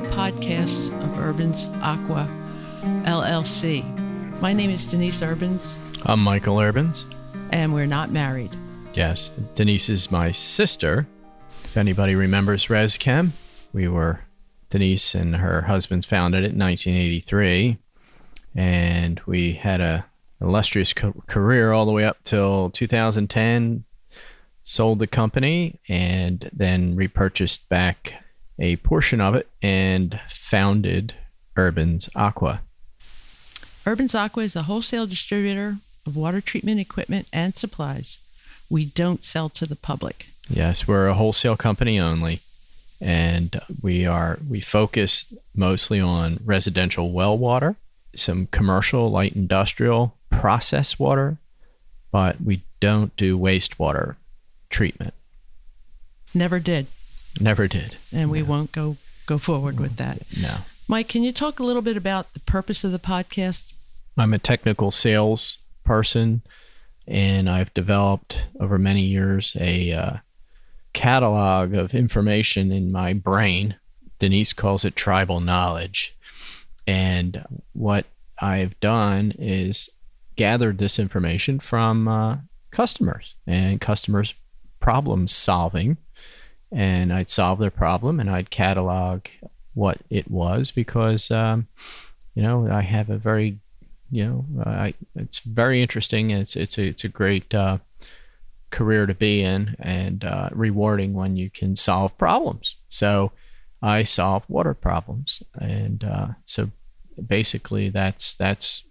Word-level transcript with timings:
inaugural 0.00 0.32
podcast 0.32 0.88
of 1.02 1.18
Urbans 1.18 1.66
Aqua 1.82 2.26
LLC. 3.04 3.84
My 4.40 4.52
name 4.52 4.70
is 4.70 4.86
Denise 4.90 5.22
Urbans, 5.22 5.78
I'm 6.06 6.20
Michael 6.22 6.58
Urbans. 6.58 7.04
and 7.52 7.74
we're 7.74 7.86
not 7.86 8.10
married. 8.10 8.50
Yes, 8.94 9.30
Denise 9.54 9.88
is 9.88 10.10
my 10.10 10.32
sister. 10.32 11.06
If 11.64 11.76
anybody 11.76 12.14
remembers 12.14 12.66
ResChem, 12.66 13.30
we 13.72 13.88
were 13.88 14.20
Denise 14.70 15.14
and 15.14 15.36
her 15.36 15.62
husbands 15.62 16.06
founded 16.06 16.44
it 16.44 16.52
in 16.52 16.58
1983, 16.58 17.76
and 18.54 19.20
we 19.26 19.52
had 19.54 19.80
a 19.80 20.06
illustrious 20.40 20.92
co- 20.94 21.22
career 21.26 21.72
all 21.72 21.84
the 21.84 21.92
way 21.92 22.04
up 22.04 22.18
till 22.24 22.70
2010. 22.70 23.84
Sold 24.62 24.98
the 24.98 25.06
company 25.06 25.80
and 25.88 26.48
then 26.52 26.94
repurchased 26.94 27.68
back 27.68 28.19
a 28.60 28.76
portion 28.76 29.20
of 29.20 29.34
it 29.34 29.48
and 29.62 30.20
founded 30.28 31.14
Urbans 31.56 32.10
Aqua. 32.14 32.60
Urbans 33.86 34.14
Aqua 34.14 34.44
is 34.44 34.54
a 34.54 34.64
wholesale 34.64 35.06
distributor 35.06 35.78
of 36.06 36.16
water 36.16 36.40
treatment 36.40 36.78
equipment 36.78 37.26
and 37.32 37.54
supplies. 37.54 38.18
We 38.68 38.84
don't 38.84 39.24
sell 39.24 39.48
to 39.48 39.66
the 39.66 39.76
public. 39.76 40.26
Yes, 40.48 40.86
we're 40.86 41.08
a 41.08 41.14
wholesale 41.14 41.56
company 41.56 41.98
only, 41.98 42.40
and 43.00 43.60
we 43.82 44.06
are 44.06 44.38
we 44.48 44.60
focus 44.60 45.32
mostly 45.56 46.00
on 46.00 46.38
residential 46.44 47.10
well 47.10 47.36
water, 47.36 47.76
some 48.14 48.46
commercial 48.46 49.10
light 49.10 49.34
industrial 49.34 50.14
process 50.30 50.98
water, 50.98 51.38
but 52.12 52.40
we 52.40 52.60
don't 52.80 53.16
do 53.16 53.38
wastewater 53.38 54.16
treatment. 54.70 55.14
Never 56.34 56.60
did, 56.60 56.86
Never 57.40 57.68
did. 57.68 57.96
and 58.12 58.30
we 58.30 58.42
won't 58.42 58.72
go 58.72 58.96
go 59.26 59.38
forward 59.38 59.78
with 59.78 59.96
that. 59.96 60.22
No. 60.36 60.58
Mike, 60.88 61.08
can 61.08 61.22
you 61.22 61.32
talk 61.32 61.60
a 61.60 61.62
little 61.62 61.82
bit 61.82 61.96
about 61.96 62.32
the 62.32 62.40
purpose 62.40 62.82
of 62.82 62.90
the 62.92 62.98
podcast? 62.98 63.72
I'm 64.18 64.34
a 64.34 64.38
technical 64.38 64.90
sales 64.90 65.58
person, 65.84 66.42
and 67.06 67.48
I've 67.48 67.72
developed 67.74 68.48
over 68.58 68.78
many 68.78 69.02
years 69.02 69.56
a 69.60 69.92
uh, 69.92 70.16
catalog 70.92 71.74
of 71.74 71.94
information 71.94 72.72
in 72.72 72.90
my 72.90 73.12
brain. 73.12 73.76
Denise 74.18 74.52
calls 74.52 74.84
it 74.84 74.96
tribal 74.96 75.40
knowledge. 75.40 76.16
And 76.86 77.44
what 77.72 78.06
I've 78.40 78.78
done 78.80 79.32
is 79.38 79.90
gathered 80.36 80.78
this 80.78 80.98
information 80.98 81.60
from 81.60 82.08
uh, 82.08 82.38
customers 82.70 83.34
and 83.46 83.80
customers' 83.80 84.34
problem 84.80 85.28
solving. 85.28 85.98
And 86.72 87.12
I'd 87.12 87.30
solve 87.30 87.58
their 87.58 87.70
problem 87.70 88.20
and 88.20 88.30
I'd 88.30 88.50
catalog 88.50 89.26
what 89.74 89.98
it 90.08 90.30
was 90.30 90.70
because, 90.70 91.30
um, 91.30 91.66
you 92.34 92.42
know, 92.42 92.68
I 92.70 92.82
have 92.82 93.10
a 93.10 93.18
very 93.18 93.58
you 94.10 94.26
know, 94.26 94.44
I, 94.64 94.94
it's 95.14 95.38
very 95.38 95.80
interesting. 95.80 96.30
It's 96.30 96.56
it's 96.56 96.78
a, 96.78 96.84
it's 96.84 97.04
a 97.04 97.08
great 97.08 97.54
uh, 97.54 97.78
career 98.70 99.06
to 99.06 99.14
be 99.14 99.42
in 99.42 99.76
and 99.78 100.24
uh, 100.24 100.48
rewarding 100.52 101.14
when 101.14 101.36
you 101.36 101.48
can 101.48 101.76
solve 101.76 102.16
problems. 102.18 102.76
So 102.88 103.32
I 103.82 104.02
solve 104.02 104.44
water 104.48 104.74
problems, 104.74 105.42
and 105.60 106.02
uh, 106.04 106.28
so 106.44 106.70
basically 107.24 107.88
that's 107.88 108.34
that's 108.34 108.84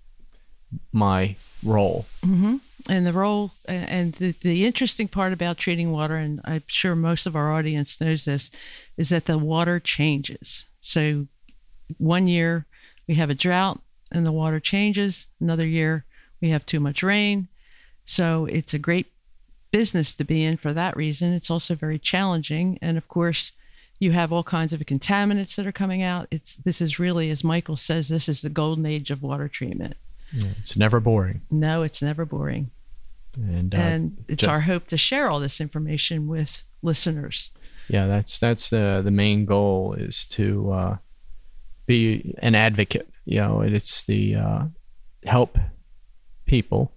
my 0.94 1.36
role. 1.64 2.06
Mm-hmm. 2.26 2.58
And 2.90 3.06
the 3.06 3.14
role 3.14 3.52
and- 3.68 4.14
the, 4.14 4.32
the 4.32 4.66
interesting 4.66 5.08
part 5.08 5.32
about 5.32 5.58
treating 5.58 5.92
water, 5.92 6.16
and 6.16 6.42
I'm 6.44 6.64
sure 6.66 6.96
most 6.96 7.28
of 7.28 7.36
our 7.36 7.54
audience 7.54 8.02
knows 8.02 8.26
this, 8.26 8.50
is 8.98 9.10
that 9.10 9.26
the 9.26 9.38
water 9.38 9.80
changes. 9.80 10.66
So 10.82 11.28
one 12.00 12.28
year 12.28 12.66
we 13.08 13.16
have 13.16 13.30
a 13.30 13.36
drought 13.36 13.80
and 14.12 14.26
the 14.26 14.32
water 14.32 14.60
changes. 14.60 15.28
Another 15.40 15.68
year 15.68 16.06
we 16.42 16.50
have 16.50 16.66
too 16.66 16.80
much 16.80 17.04
rain. 17.04 17.48
So 18.06 18.46
it's 18.46 18.74
a 18.74 18.80
great 18.80 19.08
business 19.72 20.16
to 20.16 20.24
be 20.24 20.44
in 20.44 20.58
for 20.58 20.74
that 20.74 20.98
reason. 20.98 21.34
It's 21.34 21.52
also 21.52 21.76
very 21.76 22.00
challenging. 22.00 22.80
And 22.82 22.98
of 22.98 23.08
course, 23.08 23.52
you 24.00 24.14
have 24.14 24.34
all 24.34 24.44
kinds 24.44 24.74
of 24.74 24.80
contaminants 24.82 25.56
that 25.56 25.68
are 25.68 25.72
coming 25.72 26.02
out. 26.02 26.28
It's 26.32 26.56
this 26.56 26.82
is 26.82 26.98
really, 27.00 27.30
as 27.30 27.44
Michael 27.44 27.78
says, 27.78 28.08
this 28.08 28.28
is 28.28 28.42
the 28.42 28.50
golden 28.50 28.86
age 28.88 29.12
of 29.12 29.22
water 29.22 29.48
treatment. 29.48 29.96
It's 30.60 30.78
never 30.78 31.00
boring, 31.00 31.42
No, 31.52 31.84
it's 31.84 32.02
never 32.02 32.26
boring 32.26 32.72
and, 33.38 33.74
uh, 33.74 33.78
and 33.78 34.24
it's 34.28 34.42
just- 34.42 34.50
our 34.50 34.62
hope 34.62 34.88
to 34.88 34.98
share 34.98 35.30
all 35.30 35.40
this 35.40 35.60
information 35.62 36.28
with 36.28 36.64
listeners. 36.82 37.52
yeah, 37.88 38.08
that's 38.08 38.40
that's 38.40 38.70
the 38.70 39.02
the 39.04 39.12
main 39.12 39.46
goal 39.46 39.94
is 39.94 40.26
to 40.28 40.72
uh, 40.72 40.98
be 41.86 42.36
an 42.40 42.56
advocate. 42.56 43.10
You 43.26 43.40
know, 43.42 43.62
it's 43.62 44.04
the 44.06 44.36
uh, 44.36 44.64
help 45.26 45.58
people 46.46 46.92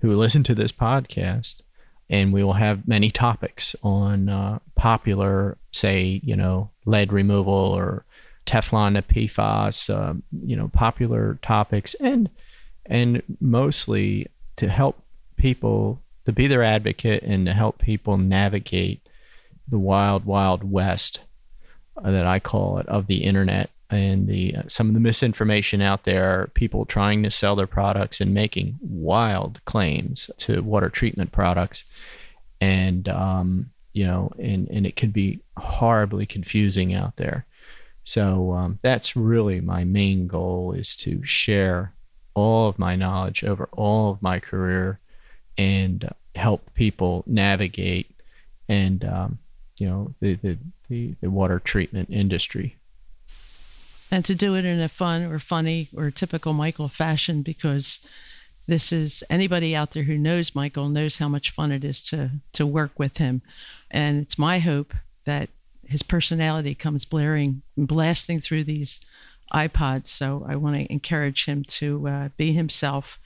who 0.00 0.14
listen 0.16 0.42
to 0.44 0.54
this 0.54 0.72
podcast, 0.72 1.62
and 2.10 2.32
we 2.32 2.42
will 2.44 2.54
have 2.54 2.88
many 2.88 3.10
topics 3.10 3.76
on 3.82 4.28
uh, 4.28 4.58
popular, 4.74 5.56
say, 5.70 6.20
you 6.24 6.36
know, 6.36 6.70
lead 6.84 7.12
removal 7.12 7.52
or 7.54 8.04
Teflon 8.44 8.94
to 8.94 9.02
PFAS, 9.02 9.94
um, 9.94 10.22
you 10.44 10.56
know, 10.56 10.68
popular 10.68 11.38
topics, 11.42 11.94
and 11.94 12.28
and 12.86 13.22
mostly 13.40 14.26
to 14.56 14.68
help 14.68 15.01
people 15.42 16.00
to 16.24 16.32
be 16.32 16.46
their 16.46 16.62
advocate 16.62 17.20
and 17.24 17.44
to 17.46 17.52
help 17.52 17.78
people 17.78 18.16
navigate 18.16 19.00
the 19.66 19.78
wild, 19.78 20.24
wild 20.24 20.62
west 20.62 21.26
uh, 21.96 22.12
that 22.12 22.26
I 22.26 22.38
call 22.38 22.78
it 22.78 22.88
of 22.88 23.08
the 23.08 23.24
internet 23.24 23.68
and 23.90 24.28
the 24.28 24.56
uh, 24.56 24.62
some 24.68 24.86
of 24.86 24.94
the 24.94 25.00
misinformation 25.00 25.82
out 25.82 26.04
there. 26.04 26.48
People 26.54 26.84
trying 26.84 27.24
to 27.24 27.30
sell 27.30 27.56
their 27.56 27.66
products 27.66 28.20
and 28.20 28.32
making 28.32 28.78
wild 28.80 29.60
claims 29.64 30.30
to 30.38 30.62
water 30.62 30.88
treatment 30.88 31.32
products, 31.32 31.84
and 32.60 33.08
um, 33.08 33.70
you 33.92 34.06
know, 34.06 34.30
and 34.38 34.68
and 34.68 34.86
it 34.86 34.96
could 34.96 35.12
be 35.12 35.40
horribly 35.58 36.24
confusing 36.24 36.94
out 36.94 37.16
there. 37.16 37.44
So 38.04 38.52
um, 38.52 38.78
that's 38.80 39.16
really 39.16 39.60
my 39.60 39.84
main 39.84 40.28
goal 40.28 40.72
is 40.72 40.96
to 40.96 41.26
share 41.26 41.92
all 42.34 42.68
of 42.68 42.78
my 42.78 42.96
knowledge 42.96 43.44
over 43.44 43.68
all 43.72 44.12
of 44.12 44.22
my 44.22 44.38
career 44.38 44.98
and 45.58 46.10
help 46.34 46.72
people 46.74 47.24
navigate 47.26 48.10
and 48.68 49.04
um, 49.04 49.38
you 49.78 49.86
know 49.86 50.14
the, 50.20 50.34
the 50.34 50.58
the 50.88 51.14
the 51.20 51.30
water 51.30 51.58
treatment 51.58 52.08
industry. 52.10 52.76
And 54.10 54.24
to 54.26 54.34
do 54.34 54.54
it 54.54 54.64
in 54.64 54.80
a 54.80 54.88
fun 54.88 55.24
or 55.24 55.38
funny 55.38 55.88
or 55.96 56.10
typical 56.10 56.52
Michael 56.52 56.88
fashion 56.88 57.40
because 57.40 58.00
this 58.66 58.92
is 58.92 59.24
anybody 59.30 59.74
out 59.74 59.92
there 59.92 60.02
who 60.02 60.18
knows 60.18 60.54
Michael 60.54 60.88
knows 60.88 61.16
how 61.16 61.28
much 61.28 61.50
fun 61.50 61.72
it 61.72 61.84
is 61.84 62.02
to 62.04 62.30
to 62.52 62.66
work 62.66 62.98
with 62.98 63.18
him. 63.18 63.42
And 63.90 64.20
it's 64.20 64.38
my 64.38 64.58
hope 64.58 64.94
that 65.24 65.50
his 65.86 66.02
personality 66.02 66.74
comes 66.74 67.04
blaring 67.04 67.62
blasting 67.76 68.40
through 68.40 68.64
these 68.64 69.00
iPods. 69.52 70.06
So 70.06 70.46
I 70.48 70.56
want 70.56 70.76
to 70.76 70.92
encourage 70.92 71.44
him 71.46 71.64
to 71.64 72.08
uh, 72.08 72.28
be 72.36 72.52
himself 72.52 73.18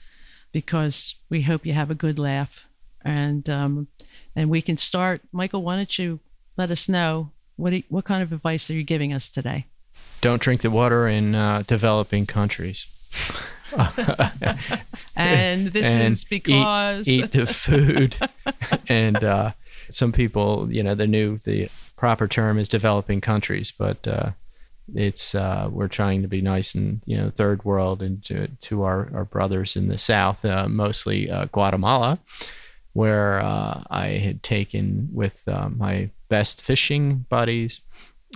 because 0.51 1.15
we 1.29 1.41
hope 1.43 1.65
you 1.65 1.73
have 1.73 1.91
a 1.91 1.95
good 1.95 2.17
laugh 2.19 2.65
and 3.03 3.49
um, 3.49 3.87
and 4.35 4.49
we 4.49 4.61
can 4.61 4.77
start. 4.77 5.21
Michael, 5.31 5.63
why 5.63 5.75
don't 5.75 5.97
you 5.99 6.19
let 6.57 6.71
us 6.71 6.87
know 6.89 7.31
what 7.55 7.73
you- 7.73 7.83
what 7.89 8.05
kind 8.05 8.21
of 8.23 8.31
advice 8.33 8.69
are 8.69 8.73
you 8.75 8.83
giving 8.83 9.13
us 9.13 9.29
today? 9.29 9.65
Don't 10.21 10.41
drink 10.41 10.61
the 10.61 10.69
water 10.71 11.07
in 11.07 11.35
uh, 11.35 11.63
developing 11.67 12.25
countries. 12.25 12.85
And 15.15 15.67
this 15.67 15.85
and 15.87 16.13
is 16.13 16.23
because 16.23 17.07
eat, 17.07 17.25
eat 17.25 17.31
the 17.31 17.45
food. 17.47 18.15
and 18.87 19.23
uh, 19.23 19.51
some 19.89 20.11
people, 20.11 20.71
you 20.71 20.83
know, 20.83 20.93
the 20.95 21.07
new 21.07 21.37
the 21.39 21.69
proper 21.95 22.27
term 22.27 22.59
is 22.59 22.69
developing 22.69 23.19
countries, 23.19 23.71
but 23.71 24.07
uh, 24.07 24.29
it's 24.93 25.35
uh, 25.35 25.69
we're 25.71 25.87
trying 25.87 26.21
to 26.21 26.27
be 26.27 26.41
nice 26.41 26.73
and 26.75 27.01
you 27.05 27.17
know 27.17 27.29
third 27.29 27.65
world 27.65 28.01
and 28.01 28.23
to, 28.25 28.47
to 28.47 28.83
our, 28.83 29.09
our 29.13 29.25
brothers 29.25 29.75
in 29.75 29.87
the 29.87 29.97
south, 29.97 30.45
uh, 30.45 30.67
mostly 30.67 31.29
uh, 31.29 31.45
Guatemala, 31.51 32.19
where 32.93 33.39
uh, 33.39 33.83
I 33.89 34.07
had 34.07 34.43
taken 34.43 35.09
with 35.13 35.47
uh, 35.47 35.69
my 35.69 36.09
best 36.29 36.61
fishing 36.61 37.25
buddies 37.29 37.81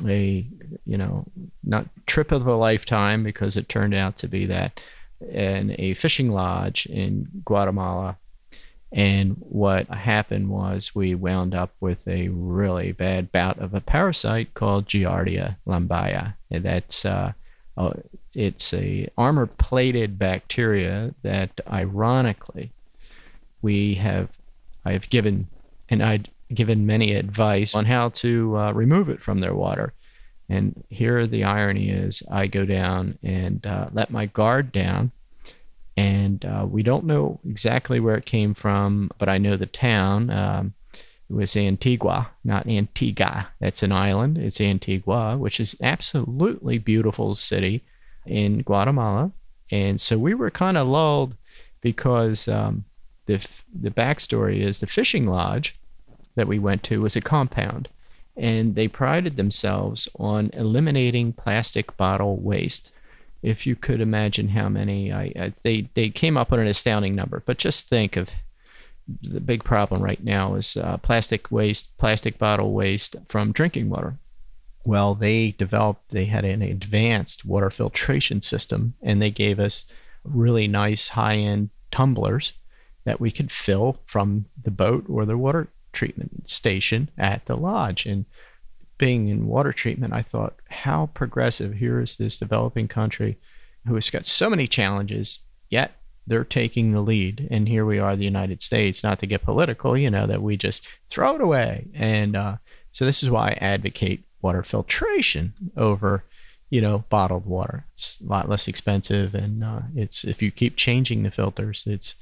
a 0.08 0.46
you 0.86 0.98
know 0.98 1.26
not 1.64 1.86
trip 2.06 2.32
of 2.32 2.48
a 2.48 2.56
lifetime 2.56 3.24
because 3.24 3.58
it 3.58 3.68
turned 3.68 3.94
out 3.94 4.18
to 4.18 4.28
be 4.28 4.46
that 4.46 4.82
in 5.30 5.76
a 5.78 5.94
fishing 5.94 6.32
lodge 6.32 6.86
in 6.88 7.28
Guatemala. 7.46 8.18
And 8.92 9.38
what 9.40 9.88
happened 9.88 10.50
was 10.50 10.94
we 10.94 11.16
wound 11.16 11.56
up 11.56 11.72
with 11.80 12.06
a 12.08 12.28
really 12.28 12.92
bad 12.92 13.32
bout 13.32 13.58
of 13.58 13.74
a 13.74 13.80
parasite 13.80 14.54
called 14.54 14.88
Giardia 14.88 15.56
lamblia. 15.66 16.36
And 16.50 16.66
that's 16.66 17.06
uh, 17.06 17.32
uh, 17.78 17.94
it's 18.34 18.74
a 18.74 19.08
armor-plated 19.18 20.20
bacteria 20.20 21.14
that, 21.24 21.62
ironically, 21.72 22.72
we 23.62 23.96
have 23.96 24.38
I've 24.84 25.10
given 25.10 25.48
and 25.90 26.04
I'd 26.04 26.30
given 26.54 26.86
many 26.86 27.16
advice 27.16 27.74
on 27.74 27.86
how 27.86 28.10
to 28.10 28.58
uh, 28.58 28.72
remove 28.74 29.10
it 29.10 29.22
from 29.22 29.40
their 29.40 29.54
water. 29.54 29.94
And 30.50 30.84
here 30.90 31.26
the 31.26 31.46
irony 31.46 31.90
is 31.90 32.24
I 32.30 32.48
go 32.48 32.66
down 32.66 33.18
and 33.24 33.66
uh, 33.66 33.88
let 33.94 34.12
my 34.12 34.26
guard 34.26 34.74
down. 34.74 35.12
And 35.98 36.46
uh, 36.46 36.66
we 36.70 36.84
don't 36.84 37.06
know 37.06 37.40
exactly 37.48 38.00
where 38.00 38.16
it 38.16 38.26
came 38.26 38.54
from, 38.54 39.12
but 39.18 39.30
I 39.30 39.38
know 39.38 39.58
the 39.58 39.66
town. 39.66 40.30
Um, 40.30 40.74
it 41.30 41.34
was 41.34 41.56
Antigua, 41.56 42.32
not 42.44 42.68
Antigua. 42.68 43.50
That's 43.60 43.84
an 43.84 43.92
island. 43.92 44.38
It's 44.38 44.60
Antigua, 44.60 45.38
which 45.38 45.60
is 45.60 45.76
absolutely 45.82 46.78
beautiful 46.78 47.36
city 47.36 47.84
in 48.26 48.62
Guatemala. 48.64 49.32
And 49.72 50.00
so 50.00 50.18
we 50.18 50.34
were 50.34 50.52
kind 50.52 50.78
of 50.78 50.88
lulled 50.88 51.36
because 51.82 52.48
um, 52.48 52.86
the 53.26 53.48
the 53.74 53.92
backstory 53.92 54.60
is 54.60 54.80
the 54.80 54.88
fishing 54.88 55.26
lodge 55.26 55.80
that 56.36 56.48
we 56.48 56.60
went 56.60 56.84
to 56.84 57.02
was 57.02 57.16
a 57.16 57.22
compound, 57.22 57.90
and 58.36 58.76
they 58.76 58.88
prided 58.88 59.36
themselves 59.36 60.10
on 60.20 60.50
eliminating 60.54 61.34
plastic 61.34 61.96
bottle 61.98 62.38
waste. 62.38 62.92
If 63.42 63.66
you 63.66 63.76
could 63.76 64.02
imagine 64.02 64.50
how 64.50 64.70
many, 64.70 65.12
I, 65.12 65.34
I, 65.36 65.54
they 65.64 65.90
they 65.94 66.10
came 66.10 66.38
up 66.38 66.52
with 66.52 66.60
an 66.60 66.68
astounding 66.68 67.16
number. 67.16 67.42
But 67.46 67.58
just 67.58 67.90
think 67.90 68.16
of 68.16 68.30
the 69.22 69.40
big 69.40 69.64
problem 69.64 70.02
right 70.02 70.24
now 70.24 70.56
is 70.56 70.78
uh, 70.78 70.98
plastic 70.98 71.52
waste, 71.52 71.98
plastic 71.98 72.38
bottle 72.38 72.74
waste 72.74 73.16
from 73.28 73.52
drinking 73.52 73.90
water. 73.90 74.16
Well, 74.86 75.14
they 75.16 75.52
developed, 75.52 76.10
they 76.10 76.26
had 76.26 76.46
an 76.46 76.62
advanced 76.62 77.46
water 77.46 77.70
filtration 77.70 78.42
system, 78.42 78.96
and 79.02 79.22
they 79.22 79.32
gave 79.32 79.60
us 79.60 79.86
really 80.24 80.68
nice 80.68 81.10
high 81.10 81.36
end 81.36 81.70
tumblers 81.92 82.54
that 83.04 83.20
we 83.20 83.32
could 83.32 83.52
fill 83.52 83.98
from 84.06 84.46
the 84.62 84.72
boat 84.72 85.06
or 85.10 85.26
the 85.26 85.38
water 85.38 85.68
treatment 85.92 86.50
station 86.50 87.10
at 87.18 87.46
the 87.46 87.58
lodge. 87.58 88.06
And 88.06 88.26
being 89.02 89.30
in 89.30 89.48
water 89.48 89.74
treatment, 89.74 90.14
I 90.14 90.22
thought, 90.22 90.54
how 90.70 91.10
progressive. 91.16 91.74
Here 91.74 92.00
is 92.00 92.18
this 92.18 92.38
developing 92.38 92.88
country 92.88 93.40
who 93.88 93.96
has 93.96 94.12
got 94.12 94.28
so 94.28 94.48
many 94.48 94.68
challenges, 94.68 95.40
yet 95.72 95.94
they're 96.28 96.44
taking 96.44 96.92
the 96.92 97.02
lead. 97.02 97.48
And 97.50 97.68
here 97.68 97.84
we 97.84 97.98
are, 97.98 98.16
the 98.16 98.26
United 98.26 98.62
States, 98.62 99.04
not 99.04 99.18
to 99.18 99.26
get 99.26 99.42
political, 99.42 99.98
you 99.98 100.12
know, 100.12 100.28
that 100.28 100.44
we 100.44 100.56
just 100.56 100.88
throw 101.10 101.34
it 101.34 101.42
away. 101.42 101.88
And 101.96 102.36
uh, 102.36 102.58
so 102.92 103.04
this 103.04 103.24
is 103.24 103.32
why 103.32 103.48
I 103.48 103.58
advocate 103.60 104.24
water 104.40 104.62
filtration 104.62 105.54
over 105.76 106.24
you 106.72 106.82
know 106.82 107.04
bottled 107.10 107.46
water 107.46 107.86
it's 107.94 108.20
a 108.22 108.26
lot 108.26 108.50
less 108.50 108.68
expensive 108.68 109.36
and 109.36 109.64
uh, 109.64 109.82
it's 109.96 110.24
if 110.24 110.42
you 110.42 110.50
keep 110.50 110.76
changing 110.76 111.22
the 111.22 111.30
filters 111.30 111.84
it's 111.86 112.16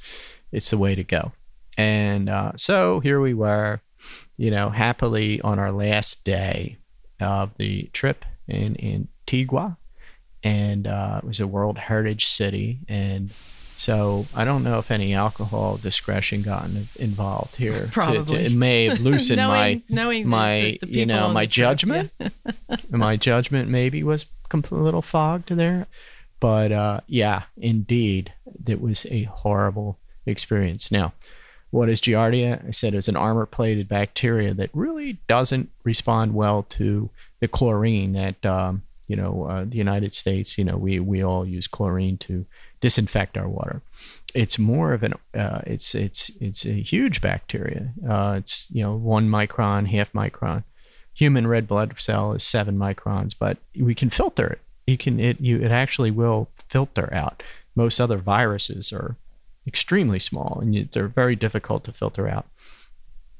it's 0.51 0.69
the 0.69 0.77
way 0.77 0.95
to 0.95 1.03
go 1.03 1.31
and 1.77 2.27
uh, 2.27 2.51
so 2.57 2.99
here 2.99 3.21
we 3.21 3.33
were 3.33 3.79
you 4.37 4.51
know 4.51 4.69
happily 4.69 5.41
on 5.41 5.59
our 5.59 5.71
last 5.71 6.23
day 6.23 6.77
of 7.19 7.51
the 7.57 7.83
trip 7.93 8.25
in 8.47 8.77
antigua 8.81 9.77
and 10.43 10.87
uh, 10.87 11.19
it 11.21 11.27
was 11.27 11.39
a 11.39 11.47
world 11.47 11.77
heritage 11.77 12.25
city 12.25 12.79
and 12.87 13.31
so 13.79 14.25
I 14.35 14.43
don't 14.43 14.65
know 14.65 14.77
if 14.79 14.91
any 14.91 15.13
alcohol 15.13 15.77
discretion 15.77 16.41
got 16.41 16.65
involved 16.97 17.55
here. 17.55 17.87
Probably. 17.93 18.19
To, 18.25 18.25
to, 18.25 18.45
it 18.45 18.51
may 18.51 18.89
have 18.89 18.99
loosened 18.99 19.37
knowing, 19.37 19.49
my 19.49 19.81
knowing 19.87 20.27
my 20.27 20.77
the, 20.81 20.87
the 20.87 20.99
you 20.99 21.05
know 21.05 21.31
my 21.31 21.45
judgment. 21.45 22.11
Yeah. 22.19 22.29
my 22.91 23.15
judgment 23.15 23.69
maybe 23.69 24.03
was 24.03 24.25
a 24.51 24.57
little 24.75 25.01
fogged 25.01 25.47
there, 25.47 25.87
but 26.41 26.73
uh, 26.73 26.99
yeah, 27.07 27.43
indeed, 27.55 28.33
it 28.67 28.81
was 28.81 29.05
a 29.11 29.23
horrible 29.23 29.97
experience. 30.25 30.91
Now, 30.91 31.13
what 31.71 31.89
is 31.89 32.01
Giardia? 32.01 32.67
I 32.67 32.71
said 32.71 32.95
it's 32.95 33.07
an 33.07 33.15
armor-plated 33.15 33.87
bacteria 33.87 34.53
that 34.55 34.71
really 34.73 35.19
doesn't 35.27 35.69
respond 35.83 36.33
well 36.33 36.63
to 36.69 37.09
the 37.39 37.47
chlorine 37.47 38.13
that 38.13 38.43
um, 38.45 38.83
you 39.07 39.15
know 39.15 39.45
uh, 39.45 39.65
the 39.65 39.77
United 39.77 40.13
States. 40.13 40.57
You 40.57 40.65
know, 40.65 40.77
we 40.77 40.99
we 40.99 41.23
all 41.23 41.45
use 41.45 41.67
chlorine 41.67 42.17
to 42.19 42.45
disinfect 42.81 43.37
our 43.37 43.47
water. 43.47 43.81
It's 44.33 44.57
more 44.57 44.93
of 44.93 45.03
an 45.03 45.13
uh, 45.33 45.61
it's 45.65 45.93
it's 45.93 46.31
it's 46.41 46.65
a 46.65 46.81
huge 46.81 47.21
bacteria. 47.21 47.91
Uh, 48.07 48.35
it's 48.37 48.69
you 48.71 48.83
know 48.83 48.95
one 48.95 49.29
micron, 49.29 49.87
half 49.87 50.11
micron. 50.13 50.63
Human 51.13 51.47
red 51.47 51.67
blood 51.67 51.93
cell 51.97 52.33
is 52.33 52.43
seven 52.43 52.77
microns, 52.77 53.33
but 53.37 53.57
we 53.77 53.93
can 53.93 54.09
filter 54.09 54.47
it. 54.47 54.61
You 54.87 54.97
can 54.97 55.19
it 55.19 55.39
you 55.39 55.59
it 55.59 55.71
actually 55.71 56.11
will 56.11 56.49
filter 56.55 57.13
out. 57.13 57.43
Most 57.75 57.99
other 57.99 58.17
viruses 58.17 58.91
are 58.91 59.17
extremely 59.69 60.19
small 60.19 60.59
and 60.61 60.75
you, 60.75 60.89
they're 60.91 61.07
very 61.07 61.35
difficult 61.37 61.85
to 61.85 61.93
filter 61.93 62.27
out. 62.27 62.47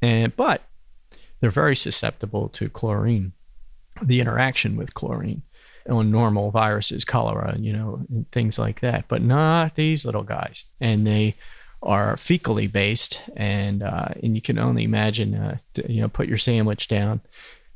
And 0.02 0.34
but 0.36 0.62
they're 1.40 1.50
very 1.50 1.76
susceptible 1.76 2.48
to 2.50 2.70
chlorine, 2.70 3.34
the 4.02 4.22
interaction 4.22 4.78
with 4.78 4.94
chlorine 4.94 5.42
on 5.90 6.12
normal 6.12 6.52
viruses, 6.52 7.04
cholera, 7.04 7.58
you 7.58 7.74
know, 7.74 8.06
and 8.10 8.32
things 8.32 8.60
like 8.60 8.80
that, 8.82 9.06
but 9.08 9.22
not 9.22 9.76
these 9.76 10.06
little 10.06 10.24
guys. 10.24 10.66
And 10.80 11.06
they 11.06 11.36
are 11.82 12.16
fecally 12.16 12.72
based, 12.72 13.24
and 13.36 13.82
uh, 13.82 14.10
and 14.22 14.36
you 14.36 14.42
can 14.42 14.60
only 14.60 14.84
imagine, 14.84 15.34
uh, 15.34 15.58
to, 15.74 15.92
you 15.92 16.02
know, 16.02 16.10
put 16.10 16.28
your 16.28 16.38
sandwich 16.38 16.88
down, 16.88 17.22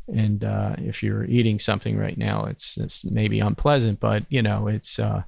and 0.07 0.43
uh, 0.43 0.75
if 0.77 1.01
you're 1.01 1.25
eating 1.25 1.59
something 1.59 1.97
right 1.97 2.17
now, 2.17 2.45
it's 2.45 2.77
it's 2.77 3.05
maybe 3.05 3.39
unpleasant, 3.39 3.99
but 3.99 4.23
you 4.29 4.41
know, 4.41 4.67
it's 4.67 4.99
uh, 4.99 5.23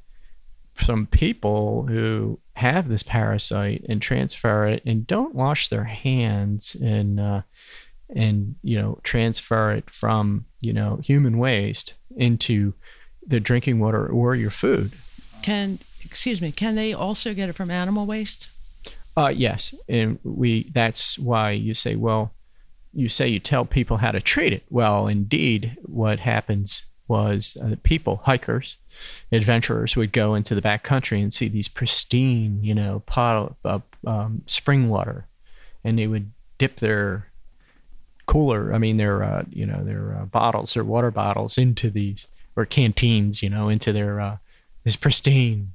some 0.78 1.06
people 1.06 1.88
who 1.88 2.40
have 2.56 2.88
this 2.88 3.04
parasite 3.04 3.86
and 3.90 4.02
transfer 4.02 4.66
it 4.66 4.82
and 4.86 5.06
don't 5.06 5.36
wash 5.36 5.68
their 5.68 5.84
hands 5.84 6.76
and 6.76 7.20
uh, 7.20 7.42
and 8.10 8.56
you 8.62 8.80
know 8.80 9.00
transfer 9.04 9.72
it 9.72 9.90
from 9.90 10.46
you 10.62 10.72
know 10.72 10.98
human 11.04 11.38
waste 11.38 11.96
into 12.16 12.74
the 13.26 13.40
drinking 13.40 13.80
water 13.80 14.08
or 14.08 14.36
your 14.36 14.52
food. 14.52 14.94
Can 15.42 15.80
excuse 16.04 16.42
me? 16.42 16.52
Can 16.52 16.76
they 16.76 16.94
also 16.94 17.34
get 17.34 17.50
it 17.50 17.54
from 17.54 17.70
animal 17.70 18.06
waste? 18.06 18.48
Uh, 19.18 19.34
yes, 19.36 19.74
and 19.88 20.20
we. 20.24 20.70
That's 20.74 21.20
why 21.20 21.52
you 21.52 21.74
say, 21.74 21.96
well, 21.96 22.34
you 22.94 23.10
say 23.10 23.28
you 23.28 23.40
tell 23.40 23.66
people 23.66 23.98
how 23.98 24.12
to 24.12 24.22
treat 24.22 24.54
it. 24.54 24.64
Well, 24.70 25.08
indeed, 25.08 25.78
what 25.84 26.20
happens 26.20 26.86
was 27.08 27.58
uh, 27.62 27.76
people, 27.84 28.22
hikers, 28.24 28.78
adventurers, 29.32 29.96
would 29.96 30.12
go 30.12 30.36
into 30.36 30.56
the 30.56 30.62
back 30.62 30.84
country 30.84 31.22
and 31.22 31.34
see 31.34 31.48
these 31.48 31.68
pristine, 31.68 32.64
you 32.64 32.74
know, 32.74 33.04
pot 33.06 33.56
of 33.64 33.84
um, 34.06 34.42
spring 34.48 34.90
water, 34.90 35.28
and 35.84 36.00
they 36.00 36.08
would 36.08 36.32
dip 36.58 36.78
their 36.78 37.28
cooler. 38.26 38.74
I 38.74 38.78
mean, 38.78 38.98
their 38.98 39.24
uh, 39.24 39.44
you 39.50 39.66
know 39.66 39.84
their 39.84 40.18
uh, 40.20 40.26
bottles, 40.26 40.74
their 40.74 40.84
water 40.84 41.12
bottles 41.12 41.58
into 41.58 41.90
these 41.90 42.28
or 42.56 42.66
canteens, 42.66 43.44
you 43.44 43.50
know, 43.50 43.70
into 43.70 43.92
their 43.92 44.20
uh, 44.20 44.38
this 44.84 44.96
pristine 44.96 45.74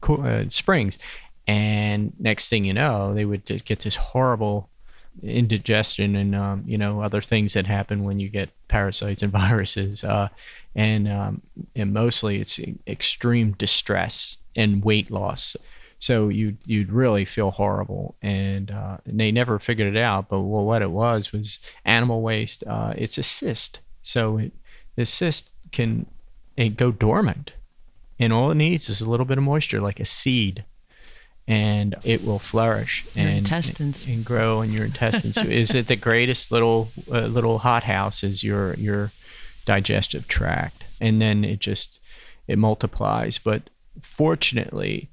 cool, 0.00 0.24
uh, 0.24 0.44
springs. 0.48 0.98
And 1.46 2.12
next 2.18 2.50
thing 2.50 2.64
you 2.64 2.74
know, 2.74 3.14
they 3.14 3.24
would 3.24 3.44
get 3.64 3.80
this 3.80 3.96
horrible 3.96 4.67
indigestion 5.22 6.16
and 6.16 6.34
um, 6.34 6.64
you 6.66 6.78
know 6.78 7.02
other 7.02 7.20
things 7.20 7.54
that 7.54 7.66
happen 7.66 8.04
when 8.04 8.20
you 8.20 8.28
get 8.28 8.50
parasites 8.68 9.22
and 9.22 9.32
viruses. 9.42 10.04
Uh, 10.04 10.28
and 10.74 11.08
um, 11.08 11.42
and 11.74 11.92
mostly 11.92 12.40
it's 12.40 12.60
extreme 12.86 13.52
distress 13.52 14.36
and 14.54 14.84
weight 14.84 15.10
loss. 15.10 15.56
So 15.98 16.28
you 16.28 16.56
you'd 16.64 16.92
really 16.92 17.24
feel 17.24 17.50
horrible, 17.50 18.14
and, 18.22 18.70
uh, 18.70 18.98
and 19.04 19.18
they 19.18 19.32
never 19.32 19.58
figured 19.58 19.96
it 19.96 19.98
out. 19.98 20.28
But 20.28 20.42
well, 20.42 20.64
what 20.64 20.82
it 20.82 20.90
was 20.90 21.32
was 21.32 21.58
animal 21.84 22.22
waste. 22.22 22.62
Uh, 22.66 22.94
it's 22.96 23.18
a 23.18 23.22
cyst, 23.24 23.80
so 24.02 24.38
it, 24.38 24.52
the 24.94 25.04
cyst 25.04 25.54
can 25.72 26.06
it 26.56 26.76
go 26.76 26.92
dormant, 26.92 27.52
and 28.18 28.32
all 28.32 28.52
it 28.52 28.54
needs 28.54 28.88
is 28.88 29.00
a 29.00 29.10
little 29.10 29.26
bit 29.26 29.38
of 29.38 29.44
moisture, 29.44 29.80
like 29.80 29.98
a 29.98 30.06
seed, 30.06 30.64
and 31.48 31.96
it 32.04 32.24
will 32.24 32.38
flourish 32.38 33.04
your 33.16 33.26
and 33.26 33.38
intestines 33.38 34.06
and, 34.06 34.16
and 34.16 34.24
grow 34.24 34.62
in 34.62 34.70
your 34.70 34.84
intestines. 34.84 35.36
is 35.38 35.74
it 35.74 35.88
the 35.88 35.96
greatest 35.96 36.52
little 36.52 36.90
uh, 37.10 37.26
little 37.26 37.58
hothouse? 37.58 38.22
Is 38.22 38.44
your 38.44 38.74
your 38.74 39.10
digestive 39.64 40.28
tract, 40.28 40.84
and 41.00 41.20
then 41.20 41.44
it 41.44 41.58
just 41.58 42.00
it 42.46 42.58
multiplies. 42.58 43.38
But 43.38 43.70
fortunately 44.00 45.10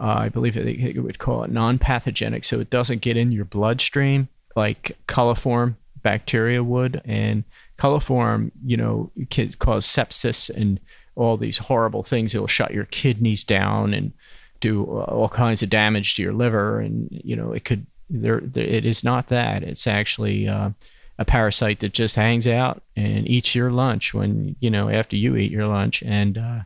uh, 0.00 0.16
I 0.20 0.28
believe 0.30 0.54
they 0.54 0.94
would 0.98 1.18
call 1.18 1.42
it 1.42 1.50
non-pathogenic, 1.50 2.44
so 2.44 2.58
it 2.58 2.70
doesn't 2.70 3.02
get 3.02 3.16
in 3.16 3.32
your 3.32 3.44
bloodstream 3.44 4.28
like 4.56 4.96
coliform 5.06 5.76
bacteria 6.02 6.64
would. 6.64 7.02
And 7.04 7.44
coliform, 7.78 8.50
you 8.64 8.78
know, 8.78 9.10
can 9.28 9.52
cause 9.58 9.86
sepsis 9.86 10.48
and 10.48 10.80
all 11.14 11.36
these 11.36 11.58
horrible 11.58 12.02
things. 12.02 12.34
It'll 12.34 12.46
shut 12.46 12.72
your 12.72 12.86
kidneys 12.86 13.44
down 13.44 13.92
and 13.92 14.12
do 14.60 14.84
all 14.84 15.28
kinds 15.28 15.62
of 15.62 15.70
damage 15.70 16.14
to 16.14 16.22
your 16.22 16.32
liver. 16.32 16.80
And 16.80 17.08
you 17.24 17.36
know, 17.36 17.52
it 17.52 17.64
could. 17.64 17.86
There, 18.12 18.40
there 18.40 18.66
it 18.66 18.84
is 18.84 19.04
not 19.04 19.28
that. 19.28 19.62
It's 19.62 19.86
actually 19.86 20.48
uh, 20.48 20.70
a 21.18 21.24
parasite 21.24 21.80
that 21.80 21.92
just 21.92 22.16
hangs 22.16 22.48
out 22.48 22.82
and 22.96 23.28
eats 23.28 23.54
your 23.54 23.70
lunch 23.70 24.12
when 24.12 24.56
you 24.60 24.70
know 24.70 24.88
after 24.88 25.16
you 25.16 25.36
eat 25.36 25.50
your 25.50 25.66
lunch 25.66 26.02
and. 26.02 26.38
Uh, 26.38 26.60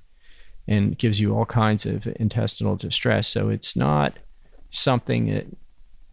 and 0.67 0.97
gives 0.97 1.21
you 1.21 1.37
all 1.37 1.45
kinds 1.45 1.85
of 1.85 2.09
intestinal 2.17 2.75
distress. 2.77 3.29
So 3.29 3.51
it's 3.51 3.77
not 3.77 4.15
something 4.71 5.27
that 5.27 5.47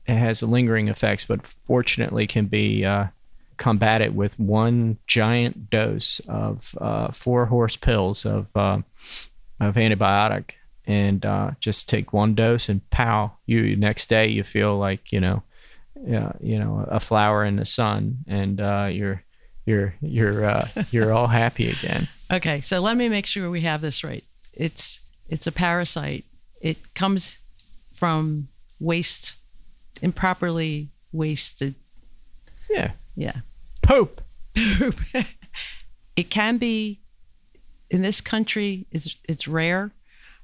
has 0.07 0.43
lingering 0.43 0.87
effects, 0.87 1.23
but 1.23 1.47
fortunately 1.65 2.27
can 2.27 2.47
be 2.47 2.83
uh, 2.83 3.07
combat 3.57 4.01
it 4.01 4.13
with 4.13 4.39
one 4.39 4.97
giant 5.07 5.69
dose 5.69 6.19
of 6.27 6.75
uh, 6.81 7.11
four 7.11 7.45
horse 7.45 7.75
pills 7.75 8.25
of 8.25 8.47
uh, 8.55 8.81
of 9.59 9.75
antibiotic, 9.75 10.51
and 10.85 11.25
uh, 11.25 11.51
just 11.59 11.87
take 11.89 12.11
one 12.13 12.35
dose 12.35 12.69
and 12.69 12.87
pow, 12.89 13.33
you 13.45 13.75
next 13.75 14.09
day 14.09 14.27
you 14.27 14.43
feel 14.43 14.77
like 14.77 15.11
you 15.11 15.19
know, 15.19 15.43
yeah, 16.05 16.31
you 16.41 16.57
know, 16.59 16.85
a 16.89 16.99
flower 16.99 17.45
in 17.45 17.55
the 17.57 17.65
sun, 17.65 18.19
and 18.27 18.59
uh, 18.59 18.89
you're 18.91 19.23
you're 19.65 19.95
you're 20.01 20.45
uh, 20.45 20.67
you're 20.91 21.13
all 21.13 21.27
happy 21.27 21.69
again. 21.69 22.07
Okay, 22.31 22.61
so 22.61 22.79
let 22.79 22.97
me 22.97 23.09
make 23.09 23.25
sure 23.25 23.49
we 23.49 23.61
have 23.61 23.81
this 23.81 24.03
right. 24.03 24.23
It's 24.53 24.99
it's 25.29 25.47
a 25.47 25.51
parasite. 25.51 26.25
It 26.61 26.93
comes 26.93 27.37
from 27.93 28.47
waste, 28.79 29.35
improperly 30.01 30.89
wasted. 31.11 31.75
Yeah, 32.69 32.91
Yeah, 33.15 33.37
poop. 33.81 34.21
poop. 34.55 34.95
it 36.15 36.29
can 36.29 36.57
be 36.57 36.99
in 37.89 38.01
this 38.01 38.21
country. 38.21 38.85
It's 38.91 39.15
it's 39.27 39.47
rare, 39.47 39.91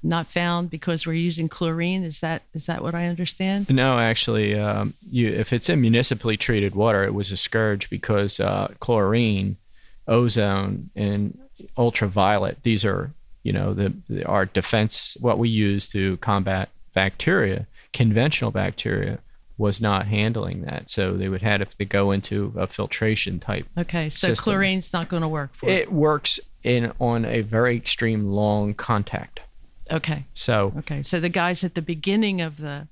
not 0.03 0.27
found 0.27 0.69
because 0.69 1.05
we're 1.05 1.13
using 1.13 1.49
chlorine. 1.49 2.03
Is 2.03 2.19
that 2.19 2.43
is 2.53 2.65
that 2.67 2.83
what 2.83 2.95
I 2.95 3.07
understand? 3.07 3.69
No, 3.69 3.99
actually, 3.99 4.57
um, 4.57 4.93
you 5.09 5.29
if 5.29 5.51
it's 5.51 5.69
in 5.69 5.81
municipally 5.81 6.37
treated 6.37 6.75
water, 6.75 7.03
it 7.03 7.13
was 7.13 7.31
a 7.31 7.37
scourge 7.37 7.89
because 7.89 8.39
uh, 8.39 8.73
chlorine, 8.79 9.57
ozone, 10.07 10.89
and 10.95 11.37
ultraviolet. 11.77 12.63
These 12.63 12.85
are 12.85 13.11
you 13.43 13.53
know 13.53 13.73
the, 13.73 13.93
the 14.09 14.25
our 14.25 14.45
defense. 14.45 15.17
What 15.19 15.37
we 15.37 15.49
use 15.49 15.87
to 15.91 16.17
combat 16.17 16.69
bacteria, 16.93 17.65
conventional 17.93 18.51
bacteria, 18.51 19.19
was 19.57 19.81
not 19.81 20.05
handling 20.07 20.61
that. 20.61 20.89
So 20.89 21.17
they 21.17 21.29
would 21.29 21.41
have 21.41 21.75
to 21.77 21.85
go 21.85 22.11
into 22.11 22.53
a 22.55 22.67
filtration 22.67 23.39
type. 23.39 23.65
Okay, 23.77 24.09
so 24.09 24.27
System. 24.27 24.43
chlorine's 24.43 24.93
not 24.93 25.09
going 25.09 25.23
to 25.23 25.27
work 25.27 25.53
for 25.53 25.67
it. 25.67 25.73
It 25.73 25.91
works 25.91 26.39
in 26.63 26.91
on 26.99 27.25
a 27.25 27.41
very 27.41 27.75
extreme 27.75 28.31
long 28.31 28.73
contact. 28.73 29.41
Okay, 29.91 30.25
So 30.33 30.73
okay. 30.79 31.03
So 31.03 31.19
the 31.19 31.29
guys 31.29 31.63
at 31.63 31.75
the 31.75 31.81
beginning 31.81 32.41
of 32.41 32.57
the 32.57 32.87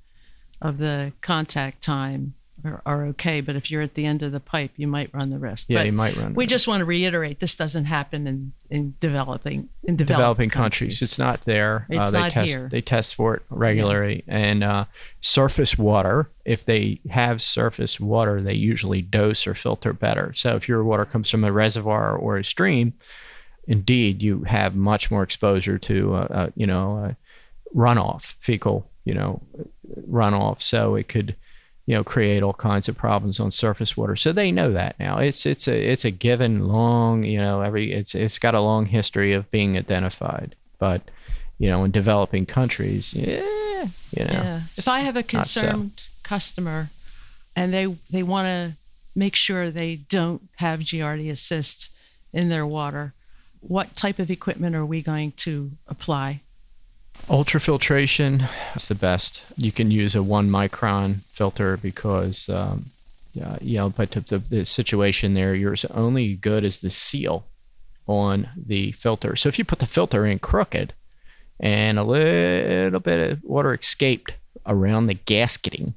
of 0.62 0.78
the 0.78 1.12
contact 1.22 1.84
time 1.84 2.34
are, 2.64 2.82
are 2.86 3.06
okay, 3.08 3.42
but 3.42 3.56
if 3.56 3.70
you're 3.70 3.82
at 3.82 3.94
the 3.94 4.06
end 4.06 4.24
of 4.24 4.32
the 4.32 4.40
pipe, 4.40 4.72
you 4.78 4.88
might 4.88 5.14
run 5.14 5.30
the 5.30 5.38
risk. 5.38 5.68
yeah, 5.70 5.80
But 5.80 5.86
you 5.86 5.92
might 5.92 6.16
run. 6.16 6.34
we 6.34 6.48
just 6.48 6.68
want 6.68 6.80
to 6.82 6.86
reiterate 6.86 7.40
this 7.40 7.56
doesn't 7.56 7.86
happen 7.86 8.26
in 8.26 8.54
in 8.70 8.96
developing 9.00 9.70
in 9.84 9.96
developing 9.98 10.50
countries. 10.50 11.02
It's 11.02 11.20
not 11.20 11.42
there. 11.42 11.86
It's 11.90 12.12
they 12.12 12.20
not 12.20 12.32
test 12.32 12.56
here. 12.56 12.70
they 12.70 12.82
test 12.82 13.14
for 13.16 13.36
it 13.36 13.44
regularly. 13.50 14.24
And 14.28 14.64
uh, 14.64 14.86
surface 15.22 15.78
water, 15.78 16.32
if 16.46 16.64
they 16.66 17.02
have 17.10 17.42
surface 17.42 18.00
water, 18.00 18.42
they 18.42 18.54
usually 18.56 19.02
dose 19.02 19.46
or 19.46 19.54
filter 19.54 19.94
better. 19.94 20.32
So 20.34 20.56
if 20.56 20.68
your 20.68 20.84
water 20.84 21.06
comes 21.06 21.30
from 21.30 21.44
a 21.44 21.52
reservoir 21.52 22.16
or 22.16 22.38
a 22.38 22.44
stream, 22.44 22.94
indeed 23.68 24.22
you 24.22 24.44
have 24.44 24.76
much 24.76 25.10
more 25.10 25.24
exposure 25.24 25.78
to 25.78 26.16
uh, 26.16 26.28
uh, 26.30 26.50
you 26.56 26.68
know 26.68 26.98
uh, 26.98 27.14
runoff, 27.76 28.34
fecal 28.36 28.90
you 29.04 29.14
know 29.14 29.42
runoff. 30.10 30.62
So 30.62 30.96
it 30.96 31.08
could 31.08 31.36
you 31.86 31.96
know 31.96 32.04
create 32.04 32.44
all 32.44 32.54
kinds 32.54 32.88
of 32.88 32.98
problems 32.98 33.40
on 33.40 33.52
surface 33.52 33.96
water. 33.96 34.16
So 34.16 34.32
they 34.32 34.52
know 34.52 34.72
that 34.72 35.00
now. 35.00 35.20
It's 35.20 35.46
it's 35.46 35.68
a 35.68 35.92
it's 35.92 36.06
a 36.06 36.12
given 36.12 36.68
long 36.68 37.24
you 37.24 37.38
know 37.38 37.62
every 37.62 37.92
it's 37.92 38.16
it's 38.16 38.40
got 38.40 38.56
a 38.56 38.62
long 38.62 38.88
history 38.88 39.34
of 39.34 39.50
being 39.52 39.78
identified. 39.78 40.56
But 40.78 41.02
you 41.58 41.70
know 41.70 41.84
in 41.84 41.92
developing 41.92 42.46
countries, 42.46 43.14
yeah, 43.14 43.88
you 44.12 44.26
know. 44.26 44.32
Yeah. 44.32 44.62
If 44.78 44.88
I 44.88 45.00
have 45.00 45.16
a 45.16 45.20
not 45.34 45.48
so. 45.48 45.62
concerned 45.62 46.04
customer 46.24 46.90
and 47.56 47.74
they 47.74 47.86
they 48.10 48.24
want 48.24 48.48
to 48.48 48.78
make 49.16 49.36
sure 49.36 49.70
they 49.70 49.96
don't 49.96 50.50
have 50.58 50.82
Giardia 50.82 51.32
assist 51.32 51.90
in 52.34 52.50
their 52.50 52.66
water, 52.66 53.14
what 53.68 53.94
type 53.94 54.20
of 54.20 54.30
equipment 54.30 54.76
are 54.76 54.86
we 54.86 55.02
going 55.02 55.32
to 55.38 55.72
apply? 55.88 56.42
Ultrafiltration 57.28 58.48
is 58.76 58.88
the 58.88 58.96
best. 58.96 59.44
You 59.58 59.72
can 59.72 59.90
use 59.90 60.16
a 60.16 60.22
one 60.24 60.50
micron 60.50 61.22
filter 61.24 61.78
because, 61.78 62.50
um, 62.50 62.86
yeah, 63.34 63.58
you 63.62 63.78
know, 63.78 63.90
but 63.90 64.12
the, 64.12 64.38
the 64.38 64.66
situation 64.66 65.34
there, 65.34 65.56
you're 65.56 65.76
only 65.94 66.36
good 66.36 66.64
as 66.64 66.82
the 66.82 66.90
seal 66.90 67.46
on 68.08 68.50
the 68.56 68.92
filter. 68.92 69.36
So 69.36 69.50
if 69.50 69.58
you 69.58 69.66
put 69.66 69.80
the 69.80 69.86
filter 69.86 70.26
in 70.26 70.40
crooked 70.40 70.94
and 71.60 71.98
a 71.98 72.04
little 72.04 73.00
bit 73.00 73.32
of 73.32 73.44
water 73.44 73.74
escaped 73.74 74.36
around 74.66 75.08
the 75.08 75.16
gasketing, 75.16 75.94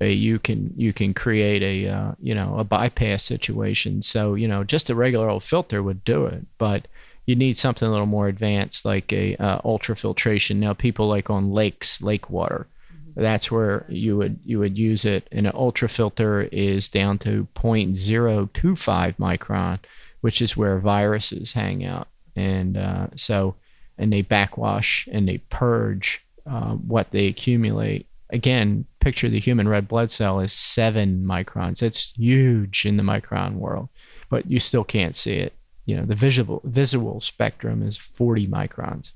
uh, 0.00 0.04
you 0.04 0.38
can 0.38 0.72
you 0.76 0.92
can 0.92 1.14
create 1.14 1.62
a 1.62 1.88
uh, 1.90 2.12
you 2.20 2.34
know 2.34 2.58
a 2.58 2.64
bypass 2.64 3.24
situation. 3.24 4.02
So 4.02 4.34
you 4.34 4.48
know 4.48 4.64
just 4.64 4.90
a 4.90 4.94
regular 4.94 5.28
old 5.28 5.42
filter 5.42 5.82
would 5.82 6.04
do 6.04 6.26
it, 6.26 6.46
but 6.58 6.86
you 7.26 7.34
need 7.34 7.56
something 7.56 7.86
a 7.86 7.90
little 7.90 8.06
more 8.06 8.28
advanced 8.28 8.84
like 8.84 9.12
a 9.12 9.36
uh, 9.36 9.60
ultrafiltration. 9.62 10.56
Now 10.56 10.74
people 10.74 11.08
like 11.08 11.28
on 11.28 11.50
lakes, 11.50 12.00
lake 12.00 12.30
water, 12.30 12.68
that's 13.16 13.50
where 13.50 13.86
you 13.88 14.16
would 14.18 14.38
you 14.44 14.58
would 14.58 14.76
use 14.76 15.04
it. 15.04 15.26
And 15.32 15.46
an 15.46 15.52
ultrafilter 15.54 16.48
is 16.52 16.88
down 16.90 17.18
to 17.20 17.48
0.025 17.54 19.16
micron, 19.16 19.78
which 20.20 20.42
is 20.42 20.56
where 20.56 20.78
viruses 20.78 21.52
hang 21.52 21.84
out. 21.84 22.08
And 22.36 22.76
uh, 22.76 23.08
so, 23.16 23.54
and 23.96 24.12
they 24.12 24.20
backwash 24.20 25.08
and 25.10 25.26
they 25.26 25.38
purge 25.38 26.26
uh, 26.48 26.74
what 26.74 27.10
they 27.10 27.26
accumulate. 27.26 28.06
Again, 28.30 28.86
picture 29.00 29.28
the 29.28 29.38
human 29.38 29.68
red 29.68 29.86
blood 29.86 30.10
cell 30.10 30.40
is 30.40 30.52
seven 30.52 31.24
microns. 31.24 31.82
It's 31.82 32.12
huge 32.16 32.84
in 32.84 32.96
the 32.96 33.02
micron 33.02 33.54
world, 33.54 33.88
but 34.28 34.50
you 34.50 34.58
still 34.58 34.84
can't 34.84 35.14
see 35.14 35.34
it. 35.34 35.54
You 35.84 35.96
know, 35.96 36.04
the 36.04 36.16
visual 36.16 36.60
visual 36.64 37.20
spectrum 37.20 37.82
is 37.82 37.96
40 37.96 38.48
microns. 38.48 39.12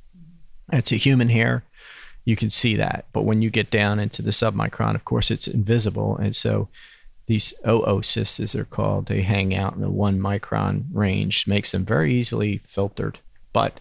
That's 0.68 0.92
a 0.92 0.96
human 0.96 1.28
hair. 1.28 1.64
You 2.24 2.36
can 2.36 2.50
see 2.50 2.76
that, 2.76 3.06
but 3.12 3.24
when 3.24 3.42
you 3.42 3.50
get 3.50 3.70
down 3.70 3.98
into 3.98 4.22
the 4.22 4.30
submicron, 4.30 4.94
of 4.94 5.04
course, 5.04 5.30
it's 5.30 5.48
invisible. 5.48 6.16
And 6.16 6.36
so, 6.36 6.68
these 7.26 7.54
oocysts, 7.64 8.38
as 8.40 8.52
they're 8.52 8.64
called, 8.64 9.06
they 9.06 9.22
hang 9.22 9.54
out 9.54 9.74
in 9.74 9.80
the 9.80 9.90
one 9.90 10.20
micron 10.20 10.84
range, 10.92 11.46
makes 11.46 11.72
them 11.72 11.84
very 11.84 12.14
easily 12.14 12.58
filtered. 12.58 13.18
But 13.52 13.80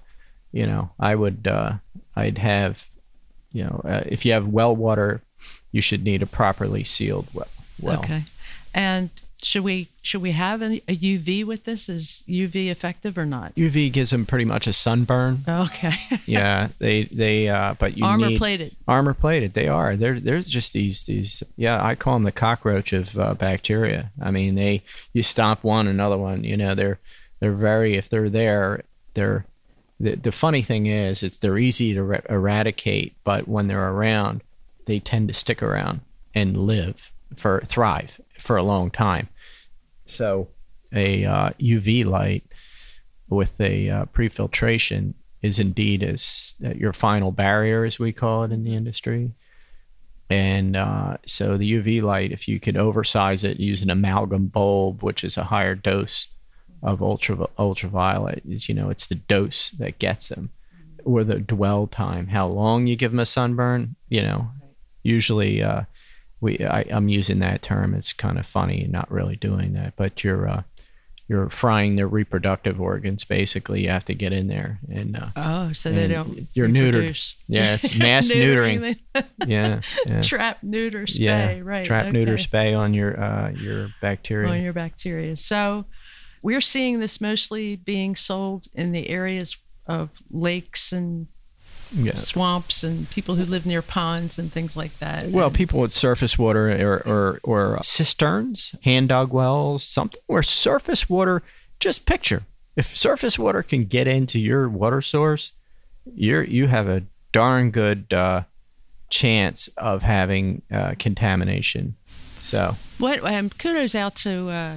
you 0.52 0.66
know, 0.66 0.92
I 1.00 1.16
would, 1.16 1.48
uh, 1.48 1.74
I'd 2.16 2.40
have, 2.40 2.89
you 3.52 3.64
know, 3.64 3.82
uh, 3.84 4.04
if 4.06 4.26
you 4.26 4.32
have 4.34 4.48
well 4.48 4.76
water, 4.76 5.22
you 5.72 5.82
should 5.82 6.04
need 6.04 6.22
a 6.22 6.26
properly 6.26 6.84
sealed 6.84 7.28
well. 7.34 7.48
well. 7.82 8.00
Okay. 8.00 8.24
And 8.74 9.10
should 9.42 9.64
we 9.64 9.88
should 10.02 10.22
we 10.22 10.32
have 10.32 10.62
a 10.62 10.82
UV 10.88 11.46
with 11.46 11.64
this? 11.64 11.88
Is 11.88 12.24
UV 12.28 12.70
effective 12.70 13.18
or 13.18 13.26
not? 13.26 13.56
UV 13.56 13.92
gives 13.92 14.10
them 14.10 14.26
pretty 14.26 14.44
much 14.46 14.68
a 14.68 14.74
sunburn. 14.74 15.40
Okay. 15.48 15.94
Yeah, 16.26 16.68
they 16.78 17.04
they 17.04 17.50
uh, 17.50 17.74
but 17.80 17.98
you 17.98 18.06
Armor 18.06 18.28
need 18.28 18.38
plated. 18.38 18.76
armor 18.88 19.16
plated. 19.16 19.54
They 19.54 19.68
are. 19.68 19.96
They're 19.96 20.20
they're 20.20 20.42
just 20.42 20.74
these 20.74 21.06
these. 21.06 21.42
Yeah, 21.58 21.84
I 21.84 21.96
call 21.96 22.14
them 22.14 22.24
the 22.24 22.32
cockroach 22.32 22.94
of 22.94 23.18
uh, 23.18 23.34
bacteria. 23.34 24.12
I 24.22 24.30
mean, 24.30 24.54
they 24.54 24.84
you 25.12 25.24
stomp 25.24 25.64
one, 25.64 25.88
another 25.88 26.18
one. 26.18 26.44
You 26.44 26.56
know, 26.56 26.76
they're 26.76 27.00
they're 27.40 27.52
very 27.52 27.96
if 27.96 28.10
they're 28.10 28.30
there, 28.30 28.84
they're. 29.16 29.46
The, 30.00 30.16
the 30.16 30.32
funny 30.32 30.62
thing 30.62 30.86
is, 30.86 31.24
it's 31.24 31.38
they're 31.38 31.58
easy 31.58 31.94
to 31.94 32.04
re- 32.04 32.22
eradicate, 32.30 33.16
but 33.24 33.48
when 33.48 33.68
they're 33.68 33.90
around, 33.90 34.42
they 34.86 35.00
tend 35.00 35.28
to 35.28 35.34
stick 35.34 35.62
around 35.62 36.02
and 36.34 36.66
live 36.66 37.12
for 37.36 37.62
thrive 37.66 38.22
for 38.38 38.58
a 38.58 38.64
long 38.64 38.92
time. 38.92 39.28
So, 40.06 40.48
a 40.94 41.26
uh, 41.26 41.50
UV 41.60 42.06
light 42.06 42.44
with 43.30 43.60
a 43.62 43.90
uh, 43.90 44.06
pre-filtration 44.06 45.14
is 45.42 45.60
indeed 45.60 46.04
as 46.04 46.56
uh, 46.64 46.70
your 46.70 46.94
final 46.94 47.32
barrier, 47.32 47.86
as 47.86 48.00
we 48.00 48.12
call 48.12 48.44
it 48.44 48.52
in 48.52 48.64
the 48.64 48.76
industry. 48.76 49.32
And 50.30 50.76
uh, 50.76 51.18
so 51.26 51.58
the 51.58 51.72
UV 51.72 52.02
light, 52.02 52.32
if 52.32 52.48
you 52.48 52.60
could 52.60 52.78
oversize 52.78 53.44
it, 53.44 53.60
use 53.60 53.82
an 53.82 53.90
amalgam 53.90 54.48
bulb, 54.48 55.02
which 55.02 55.24
is 55.24 55.38
a 55.38 55.46
higher 55.46 55.76
dose 55.76 56.28
of 56.82 57.02
ultra 57.02 57.48
ultraviolet, 57.58 58.42
is 58.48 58.70
you 58.70 58.76
know 58.76 58.90
it's 58.90 59.08
the 59.08 59.16
dose 59.16 59.70
that 59.72 60.00
gets 60.00 60.30
them, 60.30 60.50
or 61.04 61.24
the 61.24 61.40
dwell 61.40 61.88
time, 61.88 62.28
how 62.28 62.48
long 62.48 62.88
you 62.88 62.96
give 62.96 63.12
them 63.12 63.20
a 63.20 63.26
sunburn. 63.26 63.96
You 64.10 64.22
know, 64.24 64.50
usually 65.04 65.62
uh, 65.62 65.84
we 66.42 66.60
I, 66.66 66.86
I'm 66.90 67.10
using 67.10 67.40
that 67.40 67.62
term. 67.62 67.94
It's 67.94 68.14
kind 68.14 68.38
of 68.40 68.46
funny, 68.46 68.88
not 68.90 69.12
really 69.12 69.36
doing 69.36 69.74
that, 69.74 69.94
but 69.96 70.24
you're 70.24 70.48
uh, 70.48 70.64
you're 71.28 71.50
frying 71.50 71.96
their 71.96 72.08
reproductive 72.08 72.82
organs. 72.82 73.24
Basically, 73.24 73.84
you 73.84 73.90
have 73.90 74.06
to 74.06 74.16
get 74.16 74.34
in 74.34 74.48
there 74.48 74.80
and 74.92 75.16
uh, 75.16 75.28
Oh, 75.36 75.74
so 75.74 75.92
they 75.92 76.08
don't. 76.08 76.48
you're 76.54 76.68
neutered. 76.68 77.36
Yeah, 77.48 77.76
it's 77.76 77.94
mass 78.00 78.32
neutering. 78.32 78.98
they- 79.14 79.24
yeah, 79.46 79.82
yeah. 80.08 80.22
Trap, 80.22 80.64
neuter, 80.64 81.04
spay. 81.04 81.20
yeah, 81.20 81.60
Right. 81.62 81.86
trap, 81.86 82.12
neuter, 82.12 82.36
spay 82.38 82.76
on 82.78 82.94
your 82.96 83.20
uh, 83.22 83.52
your 83.52 83.90
bacteria. 84.02 84.50
on 84.52 84.62
your 84.64 84.74
bacteria. 84.74 85.36
So 85.36 85.86
we're 86.42 86.62
seeing 86.62 87.00
this 87.00 87.20
mostly 87.22 87.76
being 87.76 88.16
sold 88.16 88.68
in 88.74 88.92
the 88.92 89.10
areas 89.10 89.58
of 89.88 90.22
lakes 90.32 90.92
and 90.92 91.28
Yeah. 91.92 92.20
swamps 92.20 92.84
and 92.84 93.10
people 93.10 93.36
who 93.36 93.46
live 93.46 93.66
near 93.66 93.82
ponds 93.82 94.38
and 94.38 94.52
things 94.52 94.78
like 94.78 94.98
that. 95.00 95.30
Well, 95.30 95.48
And- 95.48 95.56
people 95.56 95.80
with 95.82 95.92
surface 95.94 96.38
water 96.38 96.70
or, 96.86 97.00
or, 97.08 97.40
or 97.44 97.80
cisterns, 97.84 98.76
hand 98.84 99.10
dug 99.10 99.34
wells, 99.34 99.84
something 99.84 100.22
where 100.28 100.44
surface 100.44 101.10
water, 101.10 101.42
just 101.80 102.06
picture 102.06 102.44
if 102.76 102.96
surface 102.96 103.38
water 103.38 103.62
can 103.64 103.84
get 103.86 104.08
into 104.08 104.40
your 104.40 104.70
water 104.70 105.02
source, 105.02 105.52
you're, 106.16 106.44
you 106.44 106.68
have 106.68 106.88
a 106.88 107.04
darn 107.34 107.72
good 107.72 108.14
uh, 108.14 108.44
chance 109.10 109.68
of 109.78 110.04
having 110.04 110.62
uh, 110.72 110.94
contamination. 111.00 111.96
So, 112.42 112.78
What 113.00 113.22
um, 113.24 113.50
kudos 113.50 113.96
out 113.96 114.16
to 114.18 114.50
uh, 114.50 114.76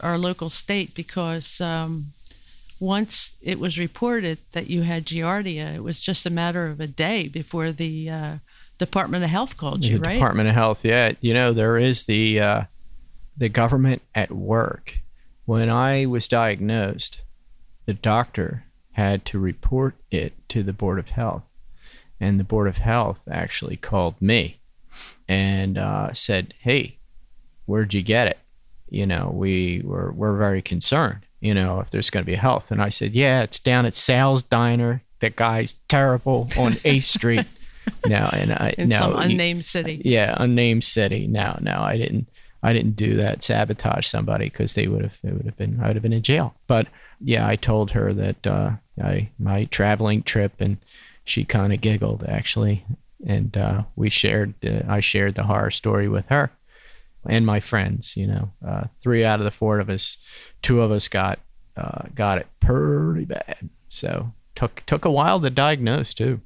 our 0.00 0.18
local 0.18 0.50
state 0.50 0.94
because 0.94 1.60
um, 1.60 2.06
once 2.80 3.36
it 3.42 3.58
was 3.58 3.78
reported 3.78 4.38
that 4.52 4.68
you 4.68 4.82
had 4.82 5.06
giardia, 5.06 5.74
it 5.74 5.82
was 5.82 6.00
just 6.00 6.26
a 6.26 6.30
matter 6.30 6.66
of 6.66 6.80
a 6.80 6.86
day 6.86 7.28
before 7.28 7.72
the 7.72 8.10
uh, 8.10 8.36
Department 8.78 9.22
of 9.22 9.30
Health 9.30 9.56
called 9.56 9.84
you, 9.84 9.98
the 9.98 10.04
right? 10.04 10.14
Department 10.14 10.48
of 10.48 10.54
Health, 10.54 10.84
yeah, 10.84 11.12
you 11.20 11.32
know 11.32 11.52
there 11.52 11.78
is 11.78 12.04
the 12.04 12.40
uh, 12.40 12.62
the 13.36 13.48
government 13.48 14.02
at 14.14 14.32
work. 14.32 14.98
When 15.44 15.70
I 15.70 16.06
was 16.06 16.28
diagnosed, 16.28 17.22
the 17.86 17.94
doctor 17.94 18.64
had 18.92 19.24
to 19.26 19.38
report 19.38 19.94
it 20.10 20.32
to 20.48 20.62
the 20.62 20.72
Board 20.72 20.98
of 20.98 21.10
Health, 21.10 21.48
and 22.20 22.38
the 22.38 22.44
Board 22.44 22.68
of 22.68 22.78
Health 22.78 23.22
actually 23.30 23.76
called 23.76 24.20
me 24.20 24.58
and 25.28 25.78
uh, 25.78 26.12
said, 26.12 26.54
"Hey, 26.60 26.96
where'd 27.66 27.94
you 27.94 28.02
get 28.02 28.26
it? 28.26 28.38
You 28.92 29.06
know, 29.06 29.30
we 29.34 29.80
were 29.84 30.12
we're 30.12 30.36
very 30.36 30.60
concerned. 30.60 31.20
You 31.40 31.54
know, 31.54 31.80
if 31.80 31.90
there's 31.90 32.10
going 32.10 32.24
to 32.24 32.30
be 32.30 32.36
health." 32.36 32.70
And 32.70 32.82
I 32.82 32.90
said, 32.90 33.12
"Yeah, 33.14 33.42
it's 33.42 33.58
down 33.58 33.86
at 33.86 33.94
Sal's 33.94 34.42
Diner. 34.42 35.02
That 35.20 35.34
guy's 35.34 35.74
terrible 35.88 36.48
on 36.58 36.76
Eighth 36.84 37.04
Street." 37.04 37.46
No, 38.06 38.30
and 38.32 38.52
I 38.52 38.74
in 38.78 38.90
no, 38.90 38.96
some 38.98 39.10
you- 39.14 39.18
unnamed 39.18 39.64
city. 39.64 40.00
yeah, 40.04 40.36
unnamed 40.38 40.84
city. 40.84 41.26
No, 41.26 41.58
no, 41.60 41.80
I 41.82 41.96
didn't. 41.96 42.28
I 42.62 42.72
didn't 42.72 42.94
do 42.94 43.16
that. 43.16 43.42
Sabotage 43.42 44.06
somebody 44.06 44.44
because 44.44 44.74
they 44.74 44.86
would 44.86 45.02
have. 45.02 45.18
It 45.24 45.32
would 45.34 45.46
have 45.46 45.56
been. 45.56 45.80
I 45.82 45.88
would 45.88 45.96
have 45.96 46.02
been 46.04 46.12
in 46.12 46.22
jail. 46.22 46.54
But 46.68 46.86
yeah, 47.18 47.44
I 47.44 47.56
told 47.56 47.90
her 47.90 48.12
that 48.12 48.46
uh, 48.46 48.70
I 49.02 49.30
my 49.36 49.64
traveling 49.64 50.22
trip, 50.22 50.60
and 50.60 50.76
she 51.24 51.44
kind 51.44 51.72
of 51.72 51.80
giggled 51.80 52.22
actually, 52.22 52.84
and 53.26 53.56
uh, 53.56 53.82
we 53.96 54.10
shared. 54.10 54.54
Uh, 54.64 54.82
I 54.88 55.00
shared 55.00 55.34
the 55.34 55.44
horror 55.44 55.72
story 55.72 56.08
with 56.08 56.26
her 56.26 56.52
and 57.26 57.46
my 57.46 57.60
friends. 57.60 58.16
You 58.16 58.26
know, 58.26 58.52
uh, 58.66 58.84
three 59.00 59.24
out 59.24 59.40
of 59.40 59.44
the 59.44 59.50
four 59.50 59.80
of 59.80 59.88
us, 59.88 60.16
two 60.62 60.82
of 60.82 60.90
us 60.90 61.08
got 61.08 61.38
uh, 61.76 62.02
got 62.14 62.38
it 62.38 62.46
pretty 62.60 63.24
bad. 63.24 63.68
So 63.88 64.32
took 64.54 64.82
took 64.86 65.04
a 65.04 65.10
while 65.10 65.40
to 65.40 65.50
diagnose 65.50 66.14
too. 66.14 66.40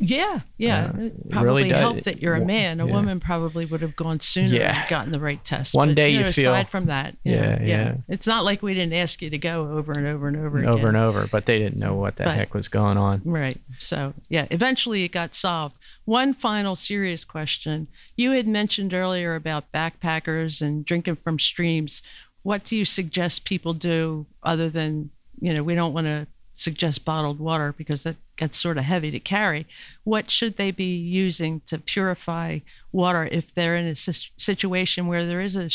Yeah, 0.00 0.40
yeah. 0.58 0.92
Uh, 0.94 1.00
it 1.00 1.30
probably 1.30 1.46
really 1.62 1.68
does- 1.70 1.78
helped 1.80 2.04
that 2.04 2.22
you're 2.22 2.34
a 2.34 2.44
man. 2.44 2.80
A 2.80 2.86
yeah. 2.86 2.92
woman 2.92 3.18
probably 3.20 3.64
would 3.66 3.80
have 3.82 3.96
gone 3.96 4.20
sooner 4.20 4.54
Yeah. 4.54 4.80
and 4.82 4.88
gotten 4.88 5.12
the 5.12 5.18
right 5.18 5.42
test. 5.44 5.74
One 5.74 5.88
But, 5.88 5.96
day 5.96 6.10
you 6.10 6.18
you 6.18 6.24
know, 6.24 6.32
feel- 6.32 6.52
aside 6.54 6.68
from 6.68 6.86
that, 6.86 7.16
you 7.24 7.34
know, 7.36 7.42
Yeah, 7.42 7.62
yeah. 7.62 7.94
It's 8.08 8.26
not 8.26 8.44
like 8.44 8.62
we 8.62 8.74
didn't 8.74 8.92
ask 8.94 9.20
you 9.22 9.28
to 9.30 9.38
go 9.38 9.68
over 9.72 9.92
and 9.92 10.06
over 10.06 10.28
and 10.28 10.36
over 10.36 10.58
again. 10.58 10.70
over 10.70 10.88
and 10.88 10.96
over, 10.96 11.26
but 11.30 11.46
they 11.46 11.58
didn't 11.58 11.78
know 11.80 11.94
what 11.94 12.16
the 12.16 12.24
But- 12.24 12.36
heck 12.36 12.54
was 12.54 12.68
going 12.68 12.96
on. 12.96 13.22
Right. 13.24 13.60
So, 13.78 14.14
yeah, 14.28 14.46
eventually 14.50 15.04
it 15.04 15.08
got 15.12 15.34
solved. 15.34 15.78
One 16.04 16.32
final 16.32 16.76
serious 16.76 17.24
question. 17.24 17.88
You 18.16 18.30
had 18.32 18.46
mentioned 18.46 18.94
earlier 18.94 19.34
about 19.34 19.70
backpackers 19.72 20.62
and 20.62 20.84
drinking 20.84 21.16
from 21.16 21.38
streams. 21.38 22.02
What 22.42 22.64
do 22.64 22.76
you 22.76 22.84
suggest 22.84 23.44
people 23.44 23.74
do 23.74 24.26
other 24.42 24.70
than, 24.70 25.10
you 25.40 25.52
know, 25.52 25.62
we 25.62 25.74
don't 25.74 25.92
want 25.92 26.06
to 26.06 26.26
suggest 26.54 27.04
bottled 27.04 27.38
water 27.40 27.74
because 27.76 28.04
that 28.04 28.16
gets 28.38 28.56
sort 28.56 28.78
of 28.78 28.84
heavy 28.84 29.10
to 29.10 29.20
carry. 29.20 29.66
What 30.04 30.30
should 30.30 30.56
they 30.56 30.70
be 30.70 30.96
using 30.96 31.60
to 31.66 31.78
purify 31.78 32.60
water 32.90 33.28
if 33.30 33.54
they're 33.54 33.76
in 33.76 33.86
a 33.86 33.94
situation 33.94 35.06
where 35.06 35.26
there 35.26 35.42
is 35.42 35.56
a, 35.56 35.68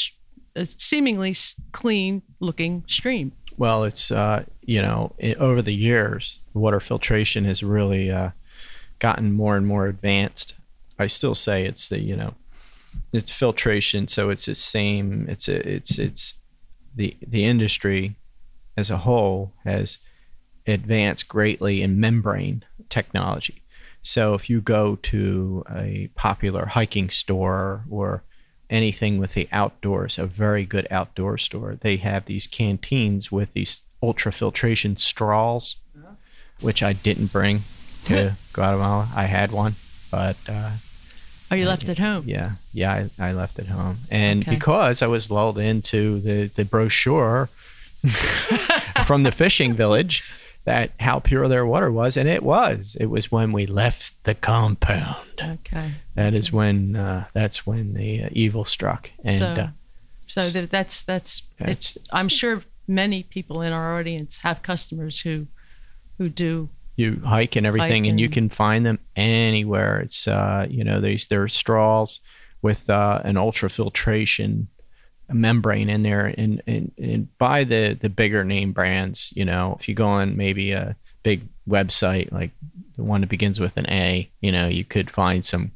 a 0.59 0.65
seemingly 0.65 1.35
clean 1.71 2.23
looking 2.39 2.83
stream? 2.87 3.33
Well, 3.55 3.83
it's 3.83 4.11
uh, 4.11 4.45
you 4.63 4.81
know 4.81 5.13
i 5.21 5.35
over 5.35 5.61
the 5.61 5.75
years, 5.75 6.41
water 6.55 6.79
filtration 6.79 7.43
has 7.45 7.61
really 7.61 8.09
uh, 8.09 8.31
gotten 8.97 9.31
more 9.31 9.55
and 9.55 9.67
more 9.67 9.85
advanced. 9.85 10.55
I 10.97 11.07
still 11.07 11.35
say 11.35 11.65
it's 11.65 11.87
the 11.89 11.99
you 11.99 12.15
know 12.15 12.33
it's 13.11 13.31
filtration, 13.31 14.07
so 14.07 14.31
it's 14.31 14.47
the 14.47 14.55
same. 14.55 15.27
It's 15.29 15.47
a, 15.47 15.67
it's 15.67 15.99
it's 15.99 16.35
the 16.95 17.15
the 17.21 17.45
industry 17.45 18.15
as 18.75 18.89
a 18.89 18.99
whole 18.99 19.53
has 19.65 19.99
advanced 20.67 21.27
greatly 21.27 21.81
in 21.81 21.99
membrane 21.99 22.63
technology. 22.89 23.61
So 24.01 24.33
if 24.33 24.49
you 24.49 24.59
go 24.61 24.97
to 25.03 25.63
a 25.73 26.09
popular 26.15 26.65
hiking 26.67 27.09
store 27.09 27.83
or 27.89 28.23
anything 28.69 29.17
with 29.17 29.33
the 29.33 29.47
outdoors, 29.51 30.17
a 30.17 30.25
very 30.25 30.65
good 30.65 30.87
outdoor 30.91 31.37
store, 31.37 31.77
they 31.79 31.97
have 31.97 32.25
these 32.25 32.47
canteens 32.47 33.31
with 33.31 33.53
these 33.53 33.81
ultrafiltration 34.01 34.99
straws, 34.99 35.77
which 36.59 36.83
I 36.83 36.93
didn't 36.93 37.31
bring 37.31 37.61
to 38.05 38.33
Guatemala. 38.53 39.07
I 39.15 39.23
had 39.25 39.51
one, 39.51 39.75
but 40.11 40.35
uh, 40.49 40.71
Are 41.51 41.57
you 41.57 41.65
left 41.65 41.87
at 41.87 41.97
home? 41.99 42.23
yeah, 42.27 42.51
yeah, 42.73 43.07
I, 43.19 43.29
I 43.29 43.31
left 43.31 43.59
it 43.59 43.67
home, 43.67 43.97
and 44.11 44.41
Okay. 44.43 44.55
because 44.55 45.01
I 45.01 45.07
was 45.07 45.31
lulled 45.31 45.57
into 45.57 46.19
the 46.19 46.47
the 46.47 46.65
brochure 46.65 47.47
from 49.05 49.23
the 49.23 49.31
fishing 49.31 49.73
village 49.75 50.23
that 50.65 50.91
how 50.99 51.19
pure 51.19 51.47
their 51.47 51.65
water 51.65 51.91
was, 51.91 52.15
and 52.17 52.29
it 52.29 52.41
was. 52.43 52.95
It 52.99 53.07
was 53.07 53.31
when 53.31 53.51
we 53.51 53.65
left 53.65 54.23
the 54.23 54.33
compound. 54.35 55.41
Okay. 55.41 55.91
That 56.15 56.33
is 56.33 56.51
when 56.53 56.95
uh, 56.95 57.25
that's 57.33 57.65
when 57.67 57.93
the 57.93 58.23
uh, 58.23 58.29
evil 58.31 58.63
struck, 58.65 59.09
and 59.25 59.39
so, 59.39 59.45
uh, 59.47 59.67
so 60.27 60.41
that, 60.41 60.69
that's 60.69 61.03
that's 61.03 61.43
it's. 61.59 61.97
It's- 61.97 62.07
I'm 62.13 62.29
sure 62.29 62.61
many 62.87 63.23
people 63.23 63.61
in 63.61 63.73
our 63.73 63.97
audience 63.99 64.39
have 64.39 64.61
customers 64.61 65.21
who 65.21 65.47
who 66.17 66.29
do. 66.29 66.69
you 66.95 67.21
hike 67.25 67.55
and 67.55 67.65
everything, 67.65 68.03
Hike 68.03 68.09
and 68.11 68.19
you 68.19 68.29
can 68.29 68.49
find 68.49 68.85
them 68.85 68.99
anywhere. 69.15 69.99
It's 69.99 70.27
uh, 70.27 70.67
you 70.69 70.83
know 70.83 71.01
these 71.01 71.27
there 71.27 71.43
are 71.43 71.49
straws 71.49 72.21
with 72.61 72.89
uh, 72.89 73.19
an 73.25 73.35
ultrafiltration 73.35 74.67
membrane 75.33 75.89
in 75.89 76.03
there, 76.03 76.25
and, 76.25 76.61
and 76.67 76.91
and 76.97 77.37
buy 77.37 77.63
the 77.63 77.97
the 77.99 78.09
bigger 78.09 78.43
name 78.43 78.71
brands. 78.71 79.33
You 79.35 79.45
know, 79.45 79.77
if 79.79 79.87
you 79.87 79.95
go 79.95 80.07
on 80.07 80.37
maybe 80.37 80.71
a 80.71 80.95
big 81.23 81.43
website 81.67 82.31
like 82.31 82.51
the 82.95 83.03
one 83.03 83.21
that 83.21 83.29
begins 83.29 83.59
with 83.59 83.77
an 83.77 83.89
A, 83.89 84.29
you 84.41 84.51
know, 84.51 84.67
you 84.67 84.83
could 84.83 85.09
find 85.09 85.43
some, 85.43 85.71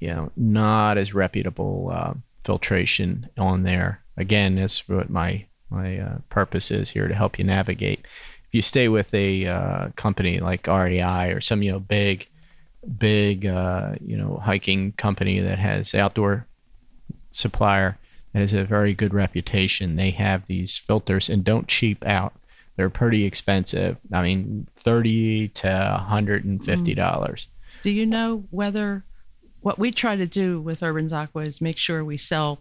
you 0.00 0.08
know, 0.08 0.30
not 0.36 0.98
as 0.98 1.14
reputable 1.14 1.90
uh, 1.92 2.14
filtration 2.44 3.28
on 3.38 3.62
there. 3.62 4.02
Again, 4.16 4.56
that's 4.56 4.88
what 4.88 5.10
my 5.10 5.46
my 5.70 5.98
uh, 5.98 6.18
purpose 6.28 6.70
is 6.70 6.90
here 6.90 7.08
to 7.08 7.14
help 7.14 7.38
you 7.38 7.44
navigate 7.44 8.04
if 8.48 8.54
you 8.54 8.62
stay 8.62 8.88
with 8.88 9.12
a 9.12 9.46
uh, 9.46 9.88
company 9.94 10.40
like 10.40 10.66
REI 10.66 11.32
or 11.32 11.40
some 11.40 11.62
you 11.62 11.70
know 11.70 11.80
big, 11.80 12.28
big 12.98 13.44
uh, 13.44 13.94
you 14.00 14.16
know 14.16 14.40
hiking 14.42 14.92
company 14.92 15.38
that 15.40 15.58
has 15.58 15.94
outdoor 15.94 16.46
supplier 17.30 17.98
that 18.32 18.40
has 18.40 18.52
a 18.52 18.64
very 18.64 18.94
good 18.94 19.14
reputation, 19.14 19.96
they 19.96 20.10
have 20.10 20.46
these 20.46 20.76
filters 20.76 21.28
and 21.28 21.44
don't 21.44 21.68
cheap 21.68 22.04
out. 22.06 22.34
They're 22.76 22.90
pretty 22.90 23.24
expensive. 23.24 24.00
I 24.12 24.22
mean, 24.22 24.68
thirty 24.76 25.48
to 25.48 26.04
hundred 26.06 26.44
and 26.44 26.64
fifty 26.64 26.92
mm. 26.92 26.96
dollars. 26.96 27.48
Do 27.82 27.90
you 27.90 28.06
know 28.06 28.44
whether 28.50 29.04
what 29.60 29.78
we 29.78 29.90
try 29.90 30.16
to 30.16 30.26
do 30.26 30.60
with 30.60 30.82
Urban 30.82 31.12
Aqua 31.12 31.42
is 31.42 31.60
make 31.60 31.78
sure 31.78 32.04
we 32.04 32.16
sell 32.16 32.60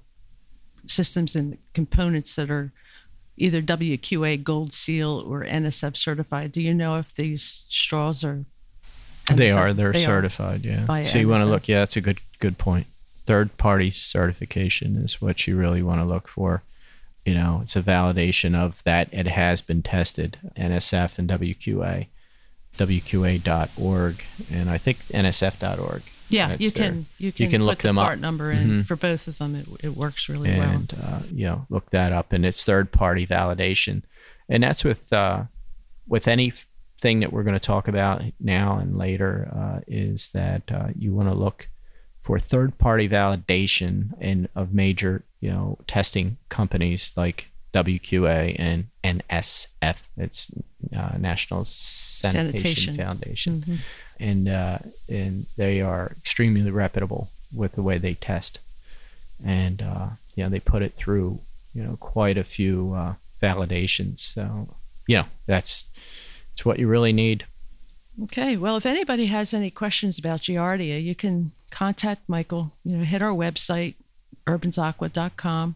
systems 0.88 1.36
and 1.36 1.58
components 1.73 2.36
that 2.36 2.49
are 2.49 2.71
either 3.38 3.62
WQA 3.62 4.43
Gold 4.43 4.73
Seal 4.73 5.23
or 5.25 5.45
NSF 5.45 5.95
certified. 5.95 6.51
Do 6.51 6.62
you 6.62 6.73
know 6.73 6.97
if 6.97 7.13
these 7.13 7.65
straws 7.69 8.23
are? 8.23 8.45
They 9.32 9.51
are. 9.51 9.73
They're 9.73 9.91
they 9.91 10.03
are. 10.03 10.06
certified. 10.06 10.65
yeah. 10.65 10.86
by 10.86 11.03
So 11.03 11.19
you 11.19 11.30
want 11.30 11.43
to 11.43 11.49
look. 11.49 11.67
Yeah, 11.67 11.80
that's 11.80 11.97
a 11.97 12.01
good 12.01 12.19
good 12.39 12.58
point. 12.58 12.88
Third 13.28 13.58
party 13.58 13.92
certification 13.92 14.96
is 14.96 15.22
what 15.22 15.46
you 15.48 15.56
really 15.58 15.84
want 15.84 16.00
to 16.02 16.06
look 16.06 16.28
for. 16.28 16.63
You 17.26 17.34
know, 17.36 17.60
it's 17.62 17.76
a 17.76 17.82
validation 17.82 18.56
of 18.56 18.82
that 18.86 19.10
it 19.12 19.28
has 19.28 19.62
been 19.62 19.82
tested. 19.84 20.38
NSF 20.56 21.20
and 21.20 21.28
WQA, 21.30 22.08
WQA.org, 22.78 24.24
and 24.52 24.70
I 24.70 24.78
think 24.78 24.98
NSF.org. 25.08 26.04
Yeah, 26.30 26.56
you 26.60 26.72
can 26.72 27.06
you 27.18 27.32
can, 27.32 27.50
can 27.50 27.62
put 27.62 27.66
look 27.66 27.78
the 27.80 27.88
them 27.90 27.98
up. 27.98 28.20
number 28.20 28.52
in 28.52 28.68
Mhm. 28.82 28.86
for 28.86 28.96
both 28.98 29.28
of 29.28 29.38
them. 29.38 29.56
It, 29.56 29.68
it 29.86 29.96
works 29.96 30.28
really 30.28 30.50
well. 30.58 30.70
and 30.70 30.94
uh, 31.02 31.20
you 31.34 31.46
know 31.46 31.66
look 31.70 31.90
that 31.92 32.12
up 32.12 32.34
and 32.34 32.46
it's 32.46 32.66
third 32.66 32.92
party 32.92 33.26
validation 33.26 34.02
and 34.50 34.62
that's 34.62 34.84
with 34.84 35.13
uh, 35.13 35.44
with 36.06 36.28
anything 36.28 37.22
that 37.22 37.32
we're 37.32 37.44
going 37.44 37.54
to 37.56 37.62
talk 37.66 37.88
about 37.88 38.24
now 38.42 38.78
and 38.78 38.98
later 38.98 39.50
uh, 39.56 39.80
is 39.88 40.32
that 40.32 40.63
uh, 40.70 40.88
you 41.00 41.13
want 41.13 41.30
to 41.30 41.34
look 41.36 41.70
for 42.28 42.38
third 42.40 42.78
party 42.78 43.08
validation 43.08 44.12
in 44.22 44.50
of 44.54 44.74
major 44.74 45.24
you 45.40 45.50
know 45.50 45.78
testing 45.88 46.36
companies 46.50 47.13
like 47.16 47.50
WQA 47.74 48.54
and 48.60 48.88
NSF. 49.02 49.98
It's 50.18 50.52
uh, 50.96 51.16
National 51.18 51.63
Sanitation, 51.63 52.96
Sanitation. 52.96 52.96
Foundation, 52.98 53.54
Mhm. 53.66 53.78
and 54.20 54.50
uh, 54.50 54.78
and 55.08 55.46
they 55.56 55.80
are 55.82 56.12
extremely 56.20 56.70
reputable 56.70 57.30
with 57.56 57.72
the 57.74 57.82
way 57.82 57.98
they 57.98 58.13
test, 58.16 58.60
and 59.46 59.82
uh, 59.82 60.10
you 60.36 60.44
know 60.44 60.50
they 60.50 60.60
put 60.60 60.82
it 60.82 60.94
through 60.96 61.40
you 61.74 61.82
know 61.84 61.96
quite 61.96 62.38
a 62.38 62.44
few 62.44 62.94
uh, 62.94 63.13
validations. 63.42 64.20
So 64.20 64.68
you 65.08 65.16
know 65.20 65.26
that's 65.46 65.86
it's 66.52 66.66
what 66.66 66.78
you 66.80 66.90
really 66.90 67.13
need. 67.13 67.46
Okay. 68.24 68.58
Well, 68.58 68.76
if 68.78 68.86
anybody 68.86 69.28
has 69.28 69.54
any 69.54 69.72
questions 69.72 70.18
about 70.20 70.42
Giardia, 70.42 71.02
you 71.02 71.16
can 71.16 71.52
contact 71.71 72.21
Michael. 72.27 72.73
You 72.84 72.97
know, 72.97 73.03
hit 73.03 73.21
our 73.21 73.32
website, 73.32 73.95
urbansaqua.com. 74.45 75.75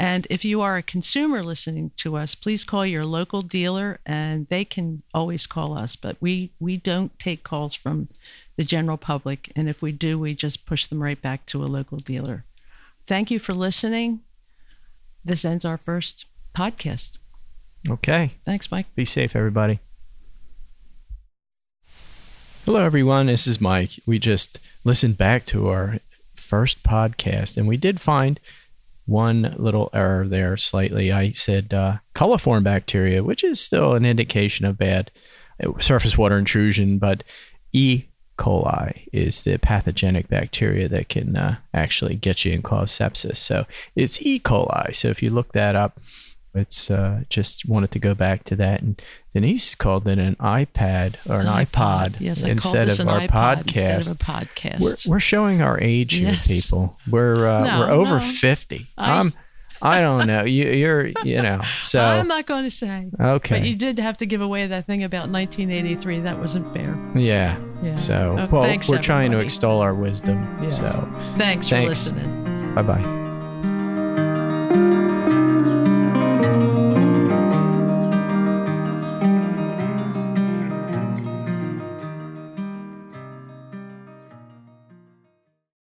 And 0.00 0.26
if 0.30 0.44
you 0.44 0.60
are 0.60 0.76
a 0.76 0.82
consumer 0.82 1.42
listening 1.42 1.90
to 1.96 2.16
us, 2.16 2.36
please 2.36 2.62
call 2.62 2.86
your 2.86 3.04
local 3.04 3.42
dealer 3.42 3.98
and 4.06 4.46
they 4.48 4.64
can 4.64 5.02
always 5.12 5.46
call 5.46 5.76
us. 5.76 5.96
But 5.96 6.16
we, 6.20 6.52
we 6.60 6.76
don't 6.76 7.18
take 7.18 7.42
calls 7.42 7.74
from 7.74 8.08
the 8.56 8.62
general 8.62 8.96
public. 8.96 9.50
And 9.56 9.68
if 9.68 9.82
we 9.82 9.90
do, 9.90 10.16
we 10.18 10.34
just 10.34 10.66
push 10.66 10.86
them 10.86 11.02
right 11.02 11.20
back 11.20 11.46
to 11.46 11.64
a 11.64 11.66
local 11.66 11.98
dealer. 11.98 12.44
Thank 13.06 13.30
you 13.32 13.40
for 13.40 13.54
listening. 13.54 14.20
This 15.24 15.44
ends 15.44 15.64
our 15.64 15.76
first 15.76 16.26
podcast. 16.54 17.18
Okay. 17.88 18.32
Thanks, 18.44 18.70
Mike. 18.70 18.86
Be 18.94 19.04
safe, 19.04 19.34
everybody. 19.34 19.80
Hello, 22.64 22.84
everyone. 22.84 23.26
This 23.26 23.46
is 23.46 23.60
Mike. 23.60 23.92
We 24.06 24.18
just 24.18 24.58
listened 24.88 25.18
back 25.18 25.44
to 25.44 25.68
our 25.68 25.98
first 26.34 26.82
podcast, 26.82 27.58
and 27.58 27.68
we 27.68 27.76
did 27.76 28.00
find 28.00 28.40
one 29.04 29.54
little 29.58 29.90
error 29.92 30.26
there 30.26 30.56
slightly. 30.56 31.12
I 31.12 31.32
said 31.32 31.74
uh, 31.74 31.98
coliform 32.14 32.64
bacteria, 32.64 33.22
which 33.22 33.44
is 33.44 33.60
still 33.60 33.92
an 33.92 34.06
indication 34.06 34.64
of 34.64 34.78
bad 34.78 35.10
uh, 35.62 35.78
surface 35.78 36.16
water 36.16 36.38
intrusion, 36.38 36.96
but 36.96 37.22
E. 37.74 38.04
coli 38.38 39.06
is 39.12 39.42
the 39.42 39.58
pathogenic 39.58 40.26
bacteria 40.28 40.88
that 40.88 41.10
can 41.10 41.36
uh, 41.36 41.56
actually 41.74 42.14
get 42.14 42.46
you 42.46 42.54
and 42.54 42.64
cause 42.64 42.90
sepsis. 42.90 43.36
So 43.36 43.66
it's 43.94 44.22
E. 44.22 44.40
coli. 44.40 44.96
So 44.96 45.08
if 45.08 45.22
you 45.22 45.28
look 45.28 45.52
that 45.52 45.76
up, 45.76 46.00
it's 46.58 46.90
uh, 46.90 47.22
just 47.30 47.66
wanted 47.68 47.90
to 47.92 47.98
go 47.98 48.14
back 48.14 48.44
to 48.44 48.56
that. 48.56 48.82
And 48.82 49.00
Denise 49.32 49.74
called 49.74 50.06
it 50.08 50.18
an 50.18 50.36
iPad 50.36 51.16
or 51.30 51.40
an 51.40 51.46
iPod 51.46 52.16
Yes, 52.20 52.42
I 52.44 52.48
instead 52.48 52.88
of 52.88 53.00
an 53.00 53.08
our 53.08 53.20
iPod 53.20 53.64
podcast. 53.64 54.10
Of 54.10 54.16
a 54.20 54.24
podcast. 54.24 54.80
We're, 54.80 54.96
we're 55.14 55.20
showing 55.20 55.62
our 55.62 55.78
age 55.80 56.18
Yes. 56.18 56.44
here, 56.46 56.56
people. 56.60 56.98
We're 57.08 57.46
uh, 57.48 57.64
No, 57.66 57.78
we're 57.80 57.90
over 57.90 58.14
no. 58.16 58.20
fifty. 58.20 58.86
I- 58.98 59.18
I'm. 59.20 59.32
I 59.80 60.00
don't 60.00 60.26
know. 60.26 60.42
You, 60.42 60.70
you're. 60.72 61.06
You 61.22 61.40
know. 61.40 61.60
So 61.82 62.02
I'm 62.04 62.26
not 62.26 62.46
going 62.46 62.64
to 62.64 62.70
say. 62.70 63.06
okay. 63.20 63.60
But 63.60 63.68
you 63.68 63.76
did 63.76 64.00
have 64.00 64.18
to 64.18 64.26
give 64.26 64.40
away 64.40 64.66
that 64.66 64.86
thing 64.86 65.04
about 65.04 65.28
1983. 65.30 66.18
That 66.22 66.36
wasn't 66.40 66.66
fair. 66.66 66.98
yeah. 67.14 67.56
Yeah. 67.80 67.94
So 67.94 68.30
Oh, 68.36 68.48
well, 68.50 68.62
thanks, 68.62 68.88
we're 68.88 68.98
trying 69.00 69.30
to 69.30 69.38
extol 69.38 69.78
our 69.80 69.94
wisdom. 69.94 70.42
Yes. 70.60 70.78
So 70.78 70.84
Thanks, 71.36 71.68
Thanks. 71.68 72.08
for 72.10 72.16
listening. 72.16 72.74
bye 72.74 72.82
bye. 72.82 73.04